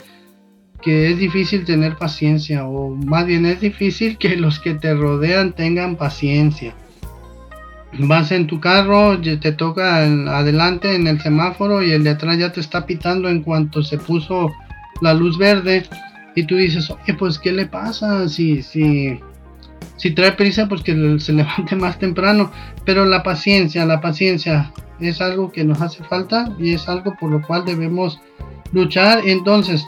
que 0.83 1.11
es 1.11 1.19
difícil 1.19 1.64
tener 1.64 1.97
paciencia 1.97 2.67
o 2.67 2.95
más 2.95 3.26
bien 3.26 3.47
es 3.47 3.61
difícil 3.61 4.19
que 4.19 4.37
los 4.37 4.59
que 4.61 4.75
te 4.75 4.95
rodean 4.95 5.53
tengan 5.53 5.97
paciencia 5.97 6.75
vas 7.99 8.33
en 8.33 8.47
tu 8.47 8.61
carro, 8.61 9.19
te 9.21 9.53
toca 9.53 9.99
adelante 9.99 10.95
en 10.95 11.07
el 11.07 11.21
semáforo 11.21 11.83
y 11.83 11.93
el 11.93 12.05
de 12.05 12.11
atrás 12.11 12.38
ya 12.38 12.53
te 12.53 12.61
está 12.61 12.87
pitando 12.87 13.29
en 13.29 13.43
cuanto 13.43 13.83
se 13.83 13.99
puso 13.99 14.50
la 15.00 15.14
luz 15.14 15.38
verde 15.38 15.85
y 16.35 16.45
tú 16.45 16.57
dices, 16.57 16.91
oye, 16.91 17.14
pues 17.14 17.38
¿qué 17.38 17.53
le 17.53 17.67
pasa? 17.67 18.29
Si, 18.29 18.62
si, 18.62 19.21
si 19.97 20.11
trae 20.11 20.33
prisa, 20.33 20.69
pues 20.69 20.83
que 20.83 21.19
se 21.21 21.33
levante 21.35 21.77
más 21.77 21.99
temprano. 21.99 22.51
Pero 22.85 23.05
la 23.05 23.23
paciencia, 23.23 23.85
la 23.87 24.01
paciencia 24.01 24.73
es 25.01 25.21
algo 25.21 25.51
que 25.51 25.65
nos 25.65 25.81
hace 25.81 26.05
falta 26.05 26.55
y 26.59 26.75
es 26.75 26.89
algo 26.89 27.15
por 27.19 27.31
lo 27.31 27.43
cual 27.43 27.65
debemos 27.65 28.21
luchar. 28.73 29.23
Entonces, 29.25 29.85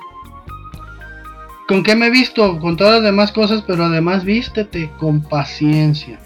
¿Con 1.66 1.82
qué 1.82 1.96
me 1.96 2.06
he 2.06 2.10
visto? 2.10 2.60
Con 2.60 2.76
todas 2.76 2.94
las 2.94 3.02
demás 3.02 3.32
cosas, 3.32 3.64
pero 3.66 3.86
además 3.86 4.24
vístete 4.24 4.88
con 5.00 5.20
paciencia. 5.20 6.20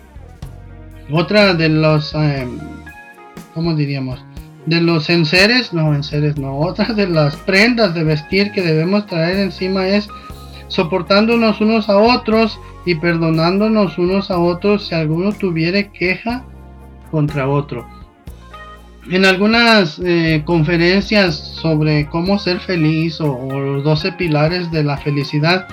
Otra 1.10 1.54
de 1.54 1.70
los, 1.70 2.14
eh, 2.14 2.46
¿cómo 3.54 3.74
diríamos? 3.74 4.22
De 4.66 4.82
los 4.82 5.08
enseres, 5.08 5.72
no, 5.72 5.94
enseres 5.94 6.36
no. 6.36 6.58
Otra 6.58 6.92
de 6.92 7.08
las 7.08 7.36
prendas 7.36 7.94
de 7.94 8.04
vestir 8.04 8.52
que 8.52 8.60
debemos 8.60 9.06
traer 9.06 9.38
encima 9.38 9.88
es 9.88 10.08
soportándonos 10.70 11.60
unos 11.60 11.88
a 11.90 11.98
otros 11.98 12.58
y 12.86 12.94
perdonándonos 12.94 13.98
unos 13.98 14.30
a 14.30 14.38
otros 14.38 14.86
si 14.86 14.94
alguno 14.94 15.32
tuviere 15.32 15.90
queja 15.90 16.44
contra 17.10 17.48
otro. 17.48 17.86
En 19.10 19.24
algunas 19.24 20.00
eh, 20.04 20.42
conferencias 20.44 21.36
sobre 21.60 22.06
cómo 22.06 22.38
ser 22.38 22.60
feliz 22.60 23.20
o, 23.20 23.60
los 23.60 23.84
12 23.84 24.12
pilares 24.12 24.70
de 24.70 24.84
la 24.84 24.96
felicidad, 24.96 25.66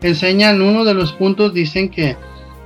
enseñan 0.00 0.62
uno 0.62 0.84
de 0.84 0.94
los 0.94 1.12
puntos, 1.12 1.52
dicen 1.52 1.88
que 1.88 2.16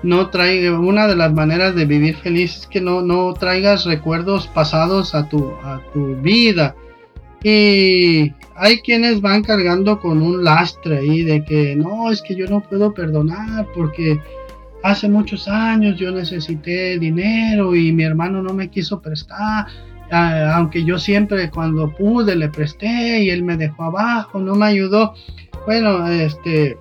no 0.03 0.29
traiga, 0.29 0.79
una 0.79 1.07
de 1.07 1.17
las 1.17 1.33
maneras 1.33 1.75
de 1.75 1.87
vivir 1.87 2.17
feliz 2.17 2.59
es 2.59 2.67
que 2.67 2.81
no, 2.81 3.01
no 3.01 3.33
traigas 3.33 3.87
recuerdos 3.87 4.47
pasados 4.49 5.15
a 5.15 5.29
tu, 5.29 5.53
a 5.65 5.81
tu 5.95 6.17
vida. 6.17 6.75
Y 7.43 8.33
hay 8.59 8.81
quienes 8.81 9.21
van 9.21 9.43
cargando 9.43 10.01
con 10.01 10.21
un 10.21 10.45
lastre 10.45 10.99
ahí 10.99 11.23
de 11.23 11.45
que 11.45 11.77
no, 11.77 12.11
es 12.11 12.23
que 12.23 12.35
yo 12.35 12.47
no 12.47 12.61
puedo 12.61 12.93
perdonar 12.93 13.67
porque 13.75 14.21
hace 14.83 15.09
muchos 15.09 15.49
años 15.49 15.97
yo 15.97 16.11
necesité 16.11 16.99
dinero 16.99 17.75
y 17.75 17.93
mi 17.93 18.05
hermano 18.05 18.43
no 18.43 18.53
me 18.53 18.69
quiso 18.69 19.01
prestar, 19.01 19.67
aunque 20.11 20.85
yo 20.85 20.99
siempre 20.99 21.51
cuando 21.51 21.95
pude 21.95 22.35
le 22.35 22.49
presté 22.49 23.23
y 23.23 23.31
él 23.31 23.43
me 23.43 23.57
dejó 23.57 23.85
abajo, 23.85 24.41
no 24.41 24.55
me 24.55 24.67
ayudó. 24.67 25.15
Bueno, 25.67 26.09
este, 26.09 26.79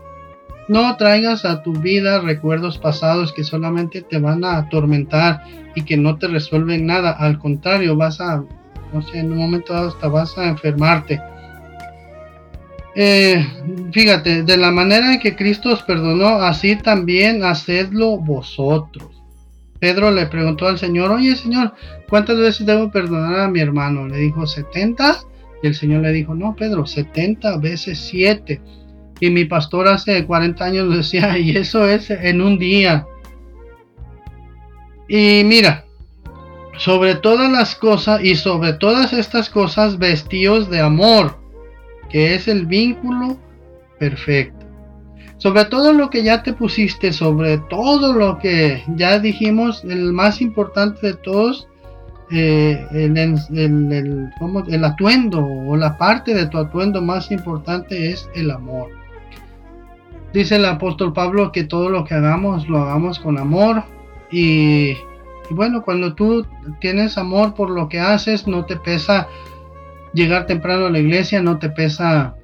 no 0.67 0.95
traigas 0.97 1.45
a 1.45 1.61
tu 1.61 1.73
vida 1.73 2.21
recuerdos 2.21 2.77
pasados 2.77 3.33
que 3.33 3.43
solamente 3.43 4.01
te 4.01 4.17
van 4.17 4.43
a 4.43 4.57
atormentar 4.57 5.41
y 5.75 5.83
que 5.83 5.97
no 5.97 6.17
te 6.17 6.27
resuelven 6.27 6.85
nada, 6.85 7.11
al 7.11 7.37
contrario, 7.37 7.95
vas 7.95 8.19
a 8.21 8.43
no 8.93 9.01
sé, 9.01 9.19
en 9.19 9.31
un 9.31 9.39
momento 9.39 9.73
dado 9.73 9.89
hasta 9.89 10.07
vas 10.07 10.37
a 10.37 10.47
enfermarte. 10.47 11.21
Eh, 12.99 13.45
fíjate, 13.91 14.41
de 14.41 14.57
la 14.57 14.71
manera 14.71 15.13
en 15.13 15.19
que 15.19 15.35
Cristo 15.35 15.69
os 15.69 15.83
perdonó, 15.83 16.41
así 16.41 16.75
también 16.77 17.43
hacedlo 17.43 18.17
vosotros. 18.17 19.21
Pedro 19.79 20.09
le 20.09 20.25
preguntó 20.25 20.67
al 20.67 20.79
Señor, 20.79 21.11
oye 21.11 21.35
Señor, 21.35 21.75
¿cuántas 22.09 22.39
veces 22.39 22.65
debo 22.65 22.89
perdonar 22.89 23.41
a 23.41 23.49
mi 23.49 23.59
hermano? 23.59 24.07
Le 24.07 24.17
dijo, 24.17 24.47
70. 24.47 25.19
Y 25.61 25.67
el 25.67 25.75
Señor 25.75 26.01
le 26.01 26.11
dijo, 26.11 26.33
no, 26.33 26.55
Pedro, 26.55 26.87
70 26.87 27.57
veces 27.57 27.99
7. 27.99 28.59
Y 29.19 29.29
mi 29.29 29.45
pastor 29.45 29.87
hace 29.89 30.25
40 30.25 30.65
años 30.65 30.89
decía, 30.97 31.37
y 31.37 31.55
eso 31.55 31.87
es 31.87 32.09
en 32.09 32.41
un 32.41 32.57
día. 32.57 33.05
Y 35.07 35.43
mira, 35.45 35.85
sobre 36.79 37.13
todas 37.13 37.51
las 37.51 37.75
cosas 37.75 38.23
y 38.23 38.33
sobre 38.33 38.73
todas 38.73 39.13
estas 39.13 39.51
cosas 39.51 39.99
vestíos 39.99 40.67
de 40.71 40.79
amor, 40.79 41.36
que 42.09 42.35
es 42.35 42.47
el 42.47 42.65
vínculo 42.65 43.37
perfecto. 43.99 44.65
Sobre 45.37 45.65
todo 45.65 45.93
lo 45.93 46.09
que 46.09 46.23
ya 46.23 46.41
te 46.41 46.53
pusiste, 46.53 47.13
sobre 47.13 47.59
todo 47.69 48.13
lo 48.13 48.39
que 48.39 48.83
ya 48.95 49.19
dijimos, 49.19 49.83
el 49.83 50.11
más 50.13 50.41
importante 50.41 51.07
de 51.07 51.13
todos, 51.13 51.67
eh, 52.31 52.85
el, 52.91 54.31
el 54.67 54.83
atuendo 54.83 55.45
o 55.45 55.77
la 55.77 55.97
parte 55.97 56.33
de 56.33 56.47
tu 56.47 56.57
atuendo 56.57 57.01
más 57.01 57.31
importante 57.31 58.11
es 58.11 58.29
el 58.35 58.49
amor. 58.49 58.89
Dice 60.33 60.55
el 60.55 60.65
apóstol 60.65 61.13
Pablo 61.13 61.51
que 61.51 61.63
todo 61.63 61.89
lo 61.89 62.03
que 62.03 62.15
hagamos 62.15 62.67
lo 62.67 62.79
hagamos 62.79 63.19
con 63.19 63.37
amor 63.37 63.83
y 64.29 64.95
bueno, 65.49 65.81
cuando 65.83 66.13
tú 66.13 66.45
tienes 66.81 67.17
amor 67.17 67.53
por 67.53 67.69
lo 67.69 67.87
que 67.87 67.99
haces, 67.99 68.47
no 68.47 68.65
te 68.65 68.75
pesa 68.75 69.27
llegar 70.17 70.47
temprano 70.47 70.87
a 70.87 70.89
la 70.89 70.99
iglesia, 70.99 71.41
no 71.41 71.59
te 71.59 71.69
pesa 71.69 72.35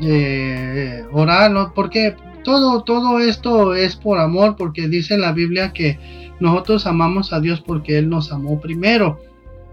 eh, 0.00 1.04
orar, 1.12 1.50
¿no? 1.50 1.72
Porque 1.72 2.16
todo, 2.44 2.82
todo 2.82 3.20
esto 3.20 3.74
es 3.74 3.96
por 3.96 4.18
amor, 4.18 4.56
porque 4.56 4.88
dice 4.88 5.16
la 5.16 5.32
Biblia 5.32 5.72
que 5.72 5.98
nosotros 6.40 6.86
amamos 6.86 7.32
a 7.32 7.40
Dios 7.40 7.60
porque 7.60 7.98
Él 7.98 8.10
nos 8.10 8.32
amó 8.32 8.60
primero, 8.60 9.20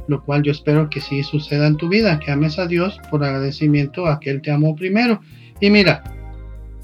lo 0.07 0.23
cual 0.23 0.43
yo 0.43 0.51
espero 0.51 0.89
que 0.89 1.01
sí 1.01 1.23
suceda 1.23 1.67
en 1.67 1.77
tu 1.77 1.89
vida, 1.89 2.19
que 2.19 2.31
ames 2.31 2.59
a 2.59 2.67
Dios 2.67 2.99
por 3.09 3.23
agradecimiento 3.23 4.05
a 4.05 4.19
que 4.19 4.29
Él 4.29 4.41
te 4.41 4.51
amó 4.51 4.75
primero. 4.75 5.19
Y 5.59 5.69
mira, 5.71 6.03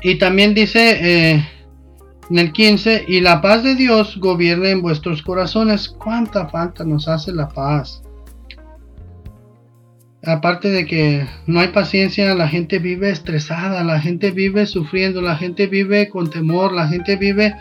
y 0.02 0.16
también 0.18 0.54
dice 0.54 0.98
eh, 1.02 1.46
en 2.30 2.40
el 2.40 2.52
15, 2.52 3.06
y 3.08 3.22
la 3.22 3.42
paz 3.42 3.64
de 3.64 3.76
Dios 3.76 4.18
gobierne 4.18 4.72
en 4.72 4.82
vuestros 4.82 5.22
corazones. 5.22 5.90
¿Cuánta 5.90 6.48
falta 6.48 6.84
nos 6.84 7.08
hace 7.08 7.32
la 7.32 7.48
paz? 7.48 8.05
Aparte 10.26 10.70
de 10.70 10.86
que 10.86 11.26
no 11.46 11.60
hay 11.60 11.68
paciencia, 11.70 12.34
la 12.34 12.48
gente 12.48 12.80
vive 12.80 13.12
estresada, 13.12 13.84
la 13.84 14.00
gente 14.00 14.32
vive 14.32 14.66
sufriendo, 14.66 15.22
la 15.22 15.36
gente 15.36 15.68
vive 15.68 16.10
con 16.10 16.30
temor, 16.30 16.74
la 16.74 16.88
gente 16.88 17.16
vive 17.16 17.56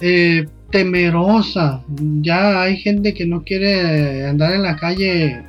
eh, 0.00 0.46
temerosa. 0.70 1.82
Ya 2.22 2.62
hay 2.62 2.76
gente 2.78 3.12
que 3.12 3.26
no 3.26 3.42
quiere 3.42 4.26
andar 4.26 4.54
en 4.54 4.62
la 4.62 4.76
calle 4.76 5.42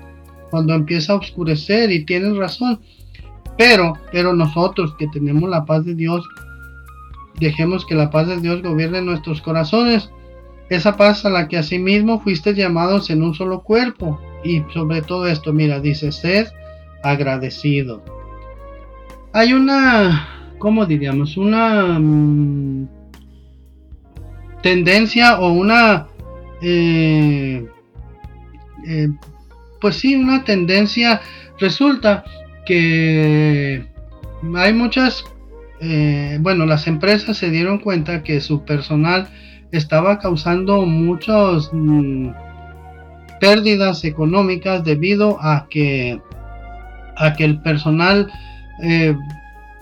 cuando 0.50 0.74
empieza 0.74 1.14
a 1.14 1.18
oscurecer 1.18 1.92
y 1.92 2.04
tienen 2.04 2.38
razón. 2.38 2.80
Pero, 3.58 3.94
pero 4.12 4.34
nosotros 4.34 4.96
que 4.98 5.08
tenemos 5.08 5.50
la 5.50 5.66
paz 5.66 5.86
de 5.86 5.96
Dios, 5.96 6.26
Dejemos 7.42 7.88
que 7.88 7.96
la 7.96 8.12
paz 8.12 8.28
de 8.28 8.40
Dios 8.40 8.62
gobierne 8.62 9.02
nuestros 9.02 9.42
corazones. 9.42 10.12
Esa 10.70 10.96
paz 10.96 11.26
a 11.26 11.30
la 11.32 11.48
que 11.48 11.58
asimismo 11.58 12.22
fuiste 12.22 12.54
llamados 12.54 13.10
en 13.10 13.24
un 13.24 13.34
solo 13.34 13.64
cuerpo. 13.64 14.22
Y 14.44 14.64
sobre 14.74 15.02
todo 15.02 15.28
esto, 15.28 15.54
mira, 15.54 15.80
dice, 15.80 16.12
sed 16.12 16.48
agradecido. 17.04 18.04
Hay 19.34 19.54
una, 19.54 20.54
¿cómo 20.58 20.86
diríamos? 20.86 21.38
Una 21.38 22.00
mm, 22.00 22.88
tendencia 24.62 25.40
o 25.40 25.52
una, 25.52 26.08
eh, 26.62 27.66
eh, 28.88 29.10
pues 29.80 29.96
sí, 29.96 30.16
una 30.16 30.44
tendencia. 30.44 31.22
Resulta 31.60 32.24
que 32.66 33.88
hay 34.56 34.74
muchas 34.74 35.24
eh, 35.84 36.38
bueno, 36.40 36.68
las 36.68 36.86
empresas 36.86 37.38
se 37.38 37.50
dieron 37.50 37.80
cuenta 37.80 38.22
que 38.22 38.40
su 38.40 38.64
personal 38.64 39.28
estaba 39.72 40.20
causando 40.20 40.86
muchas 40.86 41.72
mm, 41.74 42.30
pérdidas 43.42 44.06
económicas 44.06 44.86
debido 44.86 45.38
a 45.42 45.68
que, 45.70 46.22
a 47.18 47.34
que 47.34 47.44
el 47.44 47.62
personal, 47.62 48.32
eh, 48.82 49.14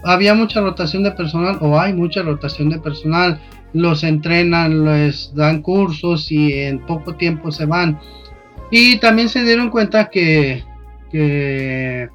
había 0.04 0.34
mucha 0.34 0.62
rotación 0.62 1.04
de 1.04 1.12
personal 1.12 1.60
o 1.62 1.80
hay 1.80 1.94
mucha 1.94 2.24
rotación 2.24 2.70
de 2.70 2.80
personal, 2.80 3.40
los 3.74 4.04
entrenan, 4.04 4.86
les 4.86 5.32
dan 5.36 5.62
cursos 5.62 6.32
y 6.32 6.54
en 6.54 6.80
poco 6.80 7.14
tiempo 7.16 7.52
se 7.52 7.66
van. 7.66 8.00
Y 8.72 8.98
también 8.98 9.30
se 9.30 9.44
dieron 9.44 9.70
cuenta 9.70 10.10
que, 10.10 10.64
que 11.12 12.10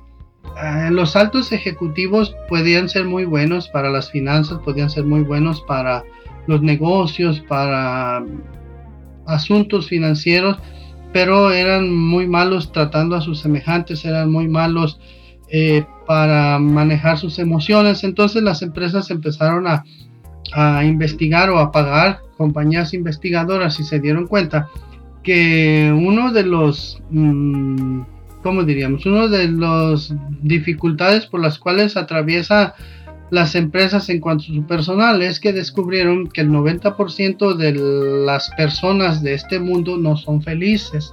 Ah, 0.57 0.89
los 0.93 1.17
altos 1.17 1.51
ejecutivos 1.53 2.37
podían 2.49 2.89
ser 2.89 3.05
muy 3.07 3.25
buenos 3.25 3.69
para 3.69 3.91
las 3.91 4.11
finanzas, 4.11 4.61
podían 4.65 4.89
ser 4.89 5.05
muy 5.05 5.23
buenos 5.23 5.61
para 5.63 6.05
los 6.47 6.63
negocios, 6.63 7.41
para 7.41 8.25
asuntos 9.27 9.89
financieros, 9.89 10.59
pero 11.15 11.53
eran 11.53 11.95
muy 11.95 12.27
malos 12.27 12.73
tratando 12.73 13.15
a 13.15 13.21
sus 13.21 13.39
semejantes, 13.39 14.05
eran 14.05 14.33
muy 14.33 14.49
malos 14.49 14.99
eh, 15.49 15.87
para 16.09 16.59
manejar 16.59 17.19
sus 17.19 17.39
emociones. 17.39 18.03
Entonces 18.03 18.43
las 18.43 18.63
empresas 18.63 19.13
empezaron 19.13 19.69
a, 19.69 19.85
investigar 20.85 21.51
o 21.51 21.61
a 21.61 21.71
pagar 21.71 22.19
compañías 22.37 22.95
investigadoras 22.95 23.79
y 23.79 23.85
se 23.85 24.01
dieron 24.01 24.27
cuenta 24.27 24.69
que 25.23 25.93
uno 25.97 26.33
de 26.33 26.43
los... 26.43 27.01
Mm, 27.11 28.03
¿cómo 28.43 28.65
diríamos? 28.65 29.07
Una 29.07 29.29
de 29.29 29.49
las 29.53 30.13
dificultades 30.43 31.27
por 31.27 31.41
las 31.41 31.61
cuales 31.61 31.97
atraviesa 31.97 32.75
las 33.35 33.57
empresas 33.57 34.09
en 34.11 34.21
cuanto 34.21 34.45
a 34.45 34.55
su 34.55 34.65
personal 34.65 35.21
es 35.21 35.41
que 35.41 35.53
descubrieron 35.53 36.29
que 36.29 36.43
el 36.43 36.51
90% 36.51 37.57
de 37.57 37.73
las 38.25 38.49
personas 38.51 39.23
de 39.25 39.35
este 39.35 39.59
mundo 39.59 39.97
no 39.97 40.17
son 40.17 40.41
felices. 40.41 41.13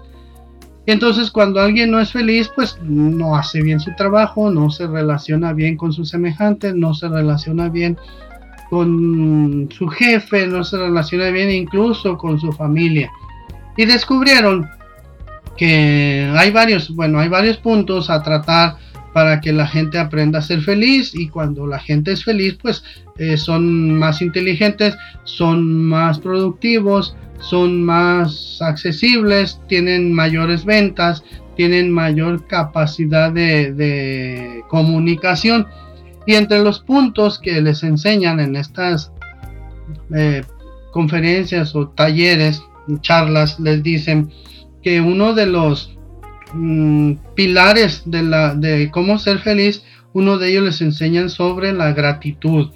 entonces 0.85 1.31
cuando 1.31 1.59
alguien 1.59 1.89
no 1.89 1.99
es 1.99 2.11
feliz, 2.11 2.51
pues 2.55 2.77
no 2.83 3.35
hace 3.35 3.63
bien 3.63 3.79
su 3.79 3.91
trabajo, 3.95 4.51
no 4.51 4.69
se 4.69 4.85
relaciona 4.85 5.51
bien 5.53 5.75
con 5.77 5.93
sus 5.93 6.09
semejantes, 6.09 6.75
no 6.75 6.93
se 6.93 7.07
relaciona 7.09 7.69
bien 7.69 7.97
con 8.69 9.67
su 9.71 9.87
jefe, 9.87 10.45
no 10.45 10.63
se 10.63 10.77
relaciona 10.77 11.29
bien 11.31 11.49
incluso 11.49 12.17
con 12.17 12.39
su 12.39 12.51
familia. 12.51 13.09
Y 13.77 13.85
descubrieron 13.85 14.69
que 15.57 16.31
hay 16.37 16.51
varios, 16.51 16.95
bueno, 16.95 17.19
hay 17.19 17.29
varios 17.29 17.57
puntos 17.57 18.11
a 18.11 18.21
tratar 18.21 18.77
para 19.13 19.41
que 19.41 19.51
la 19.51 19.67
gente 19.67 19.99
aprenda 19.99 20.39
a 20.39 20.41
ser 20.41 20.61
feliz 20.61 21.13
y 21.13 21.27
cuando 21.27 21.67
la 21.67 21.79
gente 21.79 22.11
es 22.11 22.23
feliz 22.23 22.57
pues 22.61 22.83
eh, 23.17 23.37
son 23.37 23.97
más 23.97 24.21
inteligentes, 24.21 24.95
son 25.23 25.85
más 25.85 26.19
productivos, 26.19 27.15
son 27.39 27.83
más 27.83 28.59
accesibles, 28.61 29.59
tienen 29.67 30.13
mayores 30.13 30.63
ventas, 30.63 31.23
tienen 31.55 31.91
mayor 31.91 32.47
capacidad 32.47 33.31
de, 33.31 34.63
comunicación. 34.69 35.67
Y 36.25 36.35
entre 36.35 36.63
los 36.63 36.79
puntos 36.79 37.39
que 37.39 37.61
les 37.61 37.83
enseñan 37.83 38.39
en 38.39 38.55
estas 38.55 39.11
eh, 40.15 40.43
conferencias 40.91 41.75
o 41.75 41.89
talleres, 41.89 42.61
charlas, 43.01 43.59
les 43.59 43.83
dicen 43.83 44.31
que 44.83 45.01
uno 45.01 45.33
de 45.33 45.47
los 45.47 45.97
mm, 46.53 47.13
pilares 47.35 48.03
de, 48.05 48.23
la, 48.23 48.55
de 48.55 48.89
cómo 48.91 49.17
ser 49.17 49.39
feliz, 49.39 49.83
uno 50.13 50.37
de 50.37 50.49
ellos 50.49 50.63
les 50.63 50.81
enseñan 50.81 51.29
sobre 51.29 51.73
la 51.73 51.93
gratitud. 51.93 52.69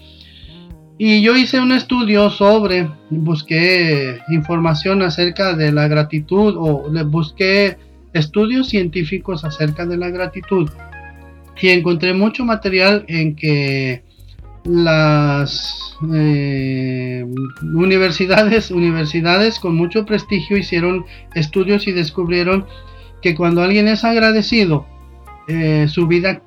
Y 0.98 1.22
yo 1.22 1.36
hice 1.36 1.60
un 1.60 1.74
estudio 1.74 2.30
sobre, 2.30 2.90
busqué 3.10 4.20
información 4.30 5.02
acerca 5.02 5.54
de 5.54 5.72
la 5.74 5.90
gratitud 5.90 6.56
o 6.58 6.90
le 6.90 7.04
busqué 7.04 7.78
estudios 8.14 8.70
científicos 8.70 9.44
acerca 9.44 9.86
de 9.86 9.98
la 9.98 10.10
gratitud 10.10 10.70
y 11.62 11.70
encontré 11.70 12.14
mucho 12.14 12.46
material 12.46 13.06
en 13.08 13.36
que 13.36 14.04
las 14.64 15.96
eh, 16.14 17.26
universidades, 17.62 18.72
universidades 18.72 19.60
con 19.60 19.76
mucho 19.76 20.06
prestigio 20.06 20.58
hicieron 20.58 21.06
estudios 21.34 21.88
y 21.88 21.92
descubrieron 21.92 22.66
que 23.26 23.34
cuando 23.34 23.64
alguien 23.64 23.88
es 23.88 24.04
agradecido, 24.04 24.86
eh, 25.48 25.88
su 25.90 26.06
vida 26.06 26.44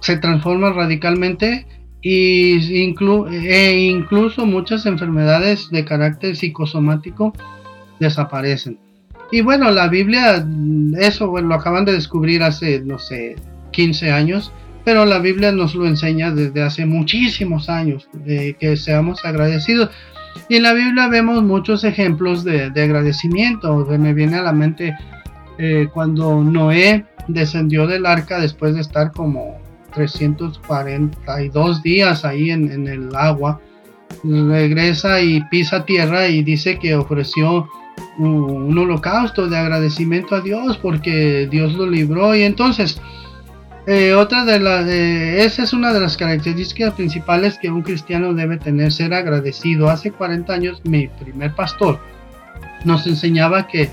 se 0.00 0.16
transforma 0.16 0.72
radicalmente 0.72 1.64
y 2.02 2.58
e 2.90 3.88
incluso 3.88 4.44
muchas 4.44 4.84
enfermedades 4.86 5.70
de 5.70 5.84
carácter 5.84 6.34
psicosomático 6.34 7.32
desaparecen. 8.00 8.80
Y 9.30 9.42
bueno, 9.42 9.70
la 9.70 9.86
Biblia, 9.86 10.44
eso 10.98 11.28
bueno, 11.28 11.50
lo 11.50 11.54
acaban 11.54 11.84
de 11.84 11.92
descubrir 11.92 12.42
hace, 12.42 12.80
no 12.80 12.98
sé, 12.98 13.36
15 13.70 14.10
años, 14.10 14.50
pero 14.84 15.06
la 15.06 15.20
Biblia 15.20 15.52
nos 15.52 15.76
lo 15.76 15.86
enseña 15.86 16.32
desde 16.32 16.62
hace 16.62 16.84
muchísimos 16.84 17.68
años, 17.68 18.08
de 18.12 18.56
que 18.58 18.76
seamos 18.76 19.24
agradecidos. 19.24 19.90
Y 20.48 20.56
en 20.56 20.64
la 20.64 20.72
Biblia 20.72 21.06
vemos 21.06 21.44
muchos 21.44 21.84
ejemplos 21.84 22.42
de, 22.42 22.72
agradecimiento. 22.74 23.86
me 23.86 24.14
viene 24.14 24.38
a 24.38 24.42
la 24.42 24.52
mente 24.52 24.96
eh, 25.58 25.88
cuando 25.92 26.42
Noé 26.42 27.04
descendió 27.26 27.86
del 27.86 28.06
arca 28.06 28.38
después 28.38 28.74
de 28.74 28.80
estar 28.80 29.12
como 29.12 29.58
342 29.92 31.82
días 31.82 32.24
ahí 32.24 32.50
en, 32.50 32.86
el 32.86 33.14
agua, 33.16 33.60
regresa 34.22 35.20
y 35.20 35.40
pisa 35.50 35.84
tierra 35.84 36.28
y 36.28 36.42
dice 36.44 36.78
que 36.78 36.94
ofreció 36.94 37.68
un, 38.18 38.78
holocausto 38.78 39.48
de 39.48 39.58
agradecimiento 39.58 40.36
a 40.36 40.40
Dios 40.40 40.78
porque 40.78 41.48
Dios 41.50 41.74
lo 41.74 41.86
libró. 41.86 42.36
Y 42.36 42.42
entonces 42.42 43.00
eh, 43.86 44.14
otra 44.14 44.44
de 44.44 44.60
las 44.60 44.86
esa 44.86 45.64
es 45.64 45.72
una 45.72 45.92
de 45.92 46.00
las 46.00 46.16
características 46.16 46.94
principales 46.94 47.58
que 47.58 47.70
un 47.70 47.82
cristiano 47.82 48.32
debe 48.32 48.58
tener 48.58 48.92
ser 48.92 49.12
agradecido. 49.12 49.90
Hace 49.90 50.12
40 50.12 50.52
años 50.52 50.80
mi 50.84 51.08
primer 51.08 51.52
pastor 51.54 51.98
nos 52.84 53.06
enseñaba 53.08 53.66
que 53.66 53.90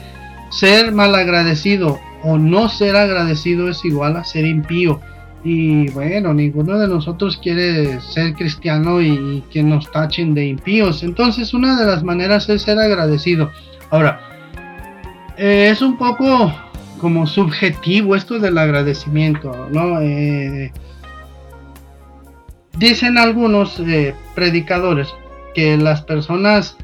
ser 0.49 0.91
mal 0.91 1.15
agradecido 1.15 1.99
o 2.23 2.37
no 2.37 2.69
ser 2.69 2.95
agradecido 2.95 3.69
es 3.69 3.83
igual 3.85 4.17
a 4.17 4.23
ser 4.23 4.45
impío 4.45 4.99
y 5.45 5.91
bueno, 5.91 6.33
ninguno 6.33 6.79
de 6.79 6.87
nosotros 6.87 7.37
quiere 7.37 8.01
ser 8.01 8.33
cristiano 8.33 8.99
y 8.99 9.43
que 9.51 9.61
nos 9.61 9.91
tachen 9.91 10.33
de 10.33 10.47
impíos. 10.47 11.03
Entonces, 11.03 11.53
una 11.53 11.79
de 11.79 11.85
las 11.85 12.03
maneras 12.03 12.49
es 12.49 12.63
ser 12.63 12.79
agradecido. 12.79 13.51
Ahora, 13.91 14.19
eh, 15.37 15.69
es 15.71 15.83
un 15.83 15.99
poco 15.99 16.51
como 16.99 17.27
subjetivo 17.27 18.15
esto 18.15 18.39
del 18.39 18.57
agradecimiento, 18.57 19.69
¿no? 19.71 20.01
Eh, 20.01 20.73
dicen 22.79 23.19
algunos 23.19 23.79
eh, 23.81 24.15
predicadores 24.33 25.13
que 25.53 25.77
las 25.77 26.01
personas 26.01 26.75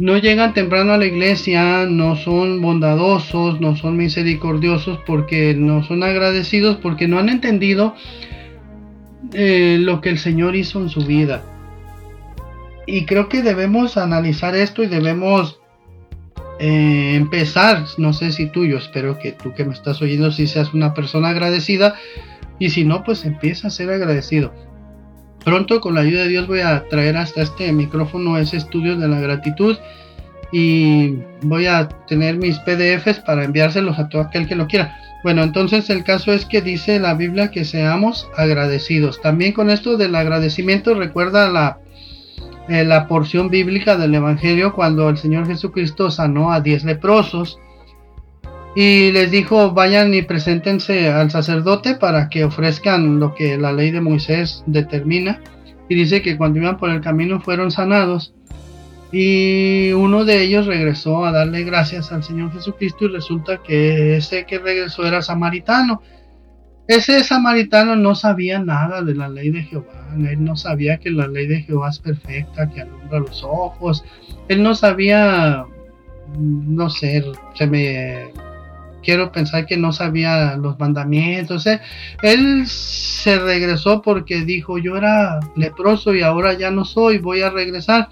no 0.00 0.16
llegan 0.16 0.54
temprano 0.54 0.94
a 0.94 0.98
la 0.98 1.04
iglesia, 1.04 1.84
no 1.84 2.16
son 2.16 2.62
bondadosos, 2.62 3.60
no 3.60 3.76
son 3.76 3.98
misericordiosos 3.98 4.98
porque 5.06 5.54
no 5.54 5.84
son 5.84 6.02
agradecidos, 6.02 6.78
porque 6.78 7.06
no 7.06 7.18
han 7.18 7.28
entendido 7.28 7.94
eh, 9.34 9.76
lo 9.78 10.00
que 10.00 10.08
el 10.08 10.18
Señor 10.18 10.56
hizo 10.56 10.80
en 10.80 10.88
su 10.88 11.02
vida. 11.02 11.44
Y 12.86 13.04
creo 13.04 13.28
que 13.28 13.42
debemos 13.42 13.98
analizar 13.98 14.56
esto 14.56 14.82
y 14.82 14.86
debemos 14.86 15.60
eh, 16.58 17.12
empezar, 17.14 17.84
no 17.98 18.14
sé 18.14 18.32
si 18.32 18.46
tú, 18.46 18.64
yo 18.64 18.78
espero 18.78 19.18
que 19.18 19.32
tú 19.32 19.52
que 19.52 19.66
me 19.66 19.74
estás 19.74 20.00
oyendo 20.00 20.32
si 20.32 20.46
seas 20.46 20.72
una 20.72 20.94
persona 20.94 21.28
agradecida 21.28 21.94
y 22.58 22.70
si 22.70 22.84
no, 22.84 23.04
pues 23.04 23.26
empieza 23.26 23.68
a 23.68 23.70
ser 23.70 23.90
agradecido. 23.90 24.69
Pronto 25.44 25.80
con 25.80 25.94
la 25.94 26.02
ayuda 26.02 26.22
de 26.22 26.28
Dios 26.28 26.46
voy 26.46 26.60
a 26.60 26.84
traer 26.88 27.16
hasta 27.16 27.42
este 27.42 27.72
micrófono 27.72 28.36
ese 28.36 28.58
estudio 28.58 28.96
de 28.96 29.08
la 29.08 29.20
gratitud 29.20 29.76
y 30.52 31.18
voy 31.42 31.66
a 31.66 31.88
tener 32.06 32.36
mis 32.36 32.58
PDFs 32.58 33.20
para 33.20 33.44
enviárselos 33.44 33.98
a 33.98 34.08
todo 34.08 34.22
aquel 34.22 34.46
que 34.46 34.56
lo 34.56 34.66
quiera. 34.66 34.96
Bueno, 35.22 35.42
entonces 35.42 35.90
el 35.90 36.02
caso 36.02 36.32
es 36.32 36.44
que 36.44 36.62
dice 36.62 36.98
la 36.98 37.14
Biblia 37.14 37.50
que 37.50 37.64
seamos 37.64 38.28
agradecidos. 38.36 39.20
También 39.20 39.52
con 39.52 39.70
esto 39.70 39.96
del 39.96 40.14
agradecimiento 40.14 40.94
recuerda 40.94 41.50
la, 41.50 41.78
eh, 42.68 42.84
la 42.84 43.06
porción 43.06 43.48
bíblica 43.48 43.96
del 43.96 44.14
Evangelio 44.14 44.74
cuando 44.74 45.08
el 45.08 45.18
Señor 45.18 45.46
Jesucristo 45.46 46.10
sanó 46.10 46.52
a 46.52 46.60
diez 46.60 46.84
leprosos 46.84 47.58
y 48.74 49.10
les 49.12 49.30
dijo 49.30 49.72
vayan 49.72 50.14
y 50.14 50.22
preséntense 50.22 51.08
al 51.08 51.30
sacerdote 51.30 51.94
para 51.94 52.28
que 52.28 52.44
ofrezcan 52.44 53.18
lo 53.18 53.34
que 53.34 53.58
la 53.58 53.72
ley 53.72 53.90
de 53.90 54.00
Moisés 54.00 54.62
determina 54.66 55.40
y 55.88 55.96
dice 55.96 56.22
que 56.22 56.36
cuando 56.36 56.60
iban 56.60 56.78
por 56.78 56.90
el 56.90 57.00
camino 57.00 57.40
fueron 57.40 57.70
sanados 57.70 58.32
y 59.12 59.90
uno 59.92 60.24
de 60.24 60.42
ellos 60.42 60.66
regresó 60.66 61.24
a 61.24 61.32
darle 61.32 61.64
gracias 61.64 62.12
al 62.12 62.22
Señor 62.22 62.52
Jesucristo 62.52 63.06
y 63.06 63.08
resulta 63.08 63.58
que 63.58 64.16
ese 64.16 64.46
que 64.46 64.60
regresó 64.60 65.04
era 65.04 65.20
samaritano. 65.20 66.00
Ese 66.86 67.24
samaritano 67.24 67.96
no 67.96 68.14
sabía 68.14 68.60
nada 68.60 69.02
de 69.02 69.14
la 69.14 69.28
ley 69.28 69.50
de 69.50 69.62
Jehová, 69.62 70.08
él 70.16 70.44
no 70.44 70.56
sabía 70.56 70.98
que 70.98 71.10
la 71.10 71.28
ley 71.28 71.46
de 71.46 71.62
Jehová 71.62 71.90
es 71.90 72.00
perfecta, 72.00 72.68
que 72.68 72.82
alumbra 72.82 73.20
los 73.20 73.44
ojos, 73.44 74.04
él 74.48 74.60
no 74.62 74.74
sabía, 74.74 75.64
no 76.36 76.90
sé, 76.90 77.24
se 77.54 77.66
me 77.68 78.32
quiero 79.02 79.32
pensar 79.32 79.66
que 79.66 79.76
no 79.76 79.92
sabía 79.92 80.56
los 80.56 80.78
mandamientos. 80.78 81.66
Él 82.22 82.66
se 82.66 83.38
regresó 83.38 84.02
porque 84.02 84.42
dijo, 84.42 84.78
yo 84.78 84.96
era 84.96 85.40
leproso 85.56 86.14
y 86.14 86.22
ahora 86.22 86.54
ya 86.54 86.70
no 86.70 86.84
soy, 86.84 87.18
voy 87.18 87.42
a 87.42 87.50
regresar. 87.50 88.08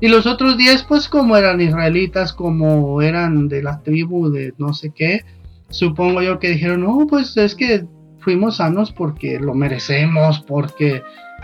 Y 0.00 0.08
los 0.08 0.26
otros 0.26 0.56
diez, 0.56 0.82
pues 0.82 1.08
como 1.08 1.36
eran 1.36 1.60
israelitas, 1.60 2.32
como 2.32 3.00
eran 3.00 3.48
de 3.48 3.62
la 3.62 3.80
tribu 3.80 4.30
de 4.30 4.52
no 4.58 4.74
sé 4.74 4.92
qué, 4.94 5.24
supongo 5.70 6.20
yo 6.20 6.38
que 6.38 6.50
dijeron, 6.50 6.82
no, 6.82 7.06
pues 7.08 7.36
es 7.36 7.54
que 7.54 7.86
fuimos 8.18 8.56
sanos 8.56 8.92
porque 8.92 9.38
lo 9.38 9.54
merecemos, 9.54 10.40
porque 10.40 11.02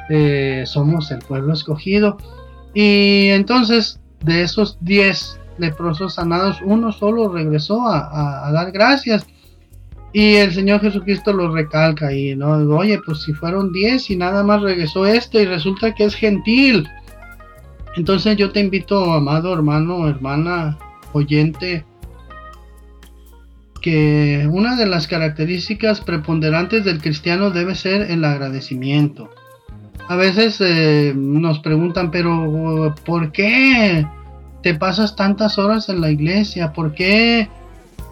eh, 0.09 0.65
somos 0.67 1.11
el 1.11 1.21
pueblo 1.21 1.53
escogido. 1.53 2.17
Y 2.75 3.29
entonces 3.31 4.01
de 4.25 4.43
esos 4.43 4.79
diez 4.81 5.40
leprosos 5.61 6.15
sanados, 6.15 6.59
uno 6.65 6.93
solo 6.93 7.29
regresó 7.29 7.87
a, 7.87 8.51
dar 8.53 8.73
gracias. 8.73 9.27
Y 10.13 10.35
el 10.37 10.53
Señor 10.53 10.81
Jesucristo 10.81 11.33
lo 11.33 11.53
recalca 11.55 12.13
y 12.13 12.35
no, 12.35 12.51
oye, 12.77 12.99
pues 13.05 13.23
si 13.23 13.33
fueron 13.33 13.73
10 13.73 14.11
y 14.11 14.17
nada 14.17 14.43
más 14.43 14.61
regresó 14.61 15.07
este 15.07 15.43
y 15.43 15.47
resulta 15.47 15.95
que 15.95 16.05
es 16.05 16.17
gentil. 16.17 16.89
Entonces 17.97 18.37
yo 18.37 18.51
te 18.51 18.61
invito, 18.61 19.13
amado 19.13 19.53
hermano, 19.53 20.09
hermana, 20.09 20.79
oyente, 21.13 21.85
que 23.81 24.49
una 24.51 24.77
de 24.77 24.87
las 24.87 25.07
características 25.07 26.01
preponderantes 26.01 26.85
del 26.85 27.01
cristiano 27.01 27.51
debe 27.51 27.75
ser 27.75 28.11
el 28.11 28.25
agradecimiento. 28.25 29.31
A 30.09 30.17
veces 30.17 30.61
eh, 30.61 31.13
nos 31.17 31.61
preguntan, 31.61 32.11
pero 32.11 32.95
¿por 33.05 33.33
qué? 33.33 34.07
Te 34.63 34.75
pasas 34.75 35.17
tantas 35.17 35.59
horas 35.59 35.89
en 35.89 36.01
la 36.01 36.11
iglesia? 36.11 36.73
¿Por 36.73 36.95
qué 36.95 37.49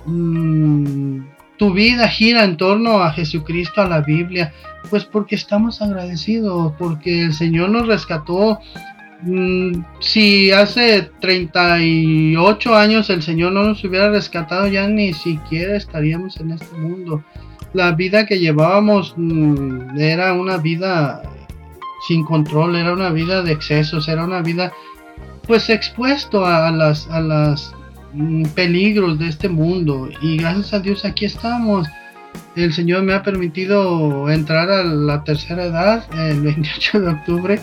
mm, 0.06 1.20
tu 1.56 1.72
vida 1.72 2.08
gira 2.08 2.44
en 2.44 2.56
torno 2.56 3.02
a 3.02 3.12
Jesucristo, 3.12 3.82
a 3.82 3.88
la 3.88 4.00
Biblia? 4.00 4.52
Pues 4.90 5.04
porque 5.04 5.34
estamos 5.34 5.82
agradecidos, 5.82 6.72
porque 6.78 7.24
el 7.24 7.34
Señor 7.34 7.70
nos 7.70 7.86
rescató. 7.86 8.58
Mm, 9.22 9.82
si 10.00 10.52
hace 10.52 11.10
38 11.20 12.74
años 12.74 13.10
el 13.10 13.22
Señor 13.22 13.52
no 13.52 13.64
nos 13.64 13.82
hubiera 13.84 14.10
rescatado, 14.10 14.68
ya 14.68 14.86
ni 14.86 15.12
siquiera 15.12 15.76
estaríamos 15.76 16.38
en 16.38 16.52
este 16.52 16.76
mundo. 16.76 17.22
la 17.74 17.92
vida 17.92 18.24
que 18.24 18.38
llevábamos 18.38 19.12
mm, 19.16 19.98
era 19.98 20.32
una 20.32 20.56
vida 20.56 21.22
sin 22.06 22.24
control, 22.24 22.76
era 22.76 22.92
una 22.92 23.10
vida 23.10 23.42
de 23.42 23.52
excesos, 23.52 24.08
era 24.08 24.24
una 24.24 24.40
vida 24.40 24.72
pues 25.48 25.70
expuesto 25.70 26.44
a 26.44 26.70
las, 26.70 27.08
a 27.08 27.20
las 27.20 27.74
mm, 28.12 28.44
peligros 28.48 29.18
de 29.18 29.28
este 29.28 29.48
mundo 29.48 30.08
y 30.20 30.36
gracias 30.36 30.74
a 30.74 30.78
Dios 30.78 31.04
aquí 31.04 31.24
estamos. 31.24 31.88
El 32.54 32.72
Señor 32.72 33.02
me 33.02 33.14
ha 33.14 33.22
permitido 33.22 34.30
entrar 34.30 34.70
a 34.70 34.84
la 34.84 35.24
tercera 35.24 35.64
edad 35.64 36.04
el 36.14 36.40
28 36.42 37.00
de 37.00 37.08
octubre. 37.08 37.60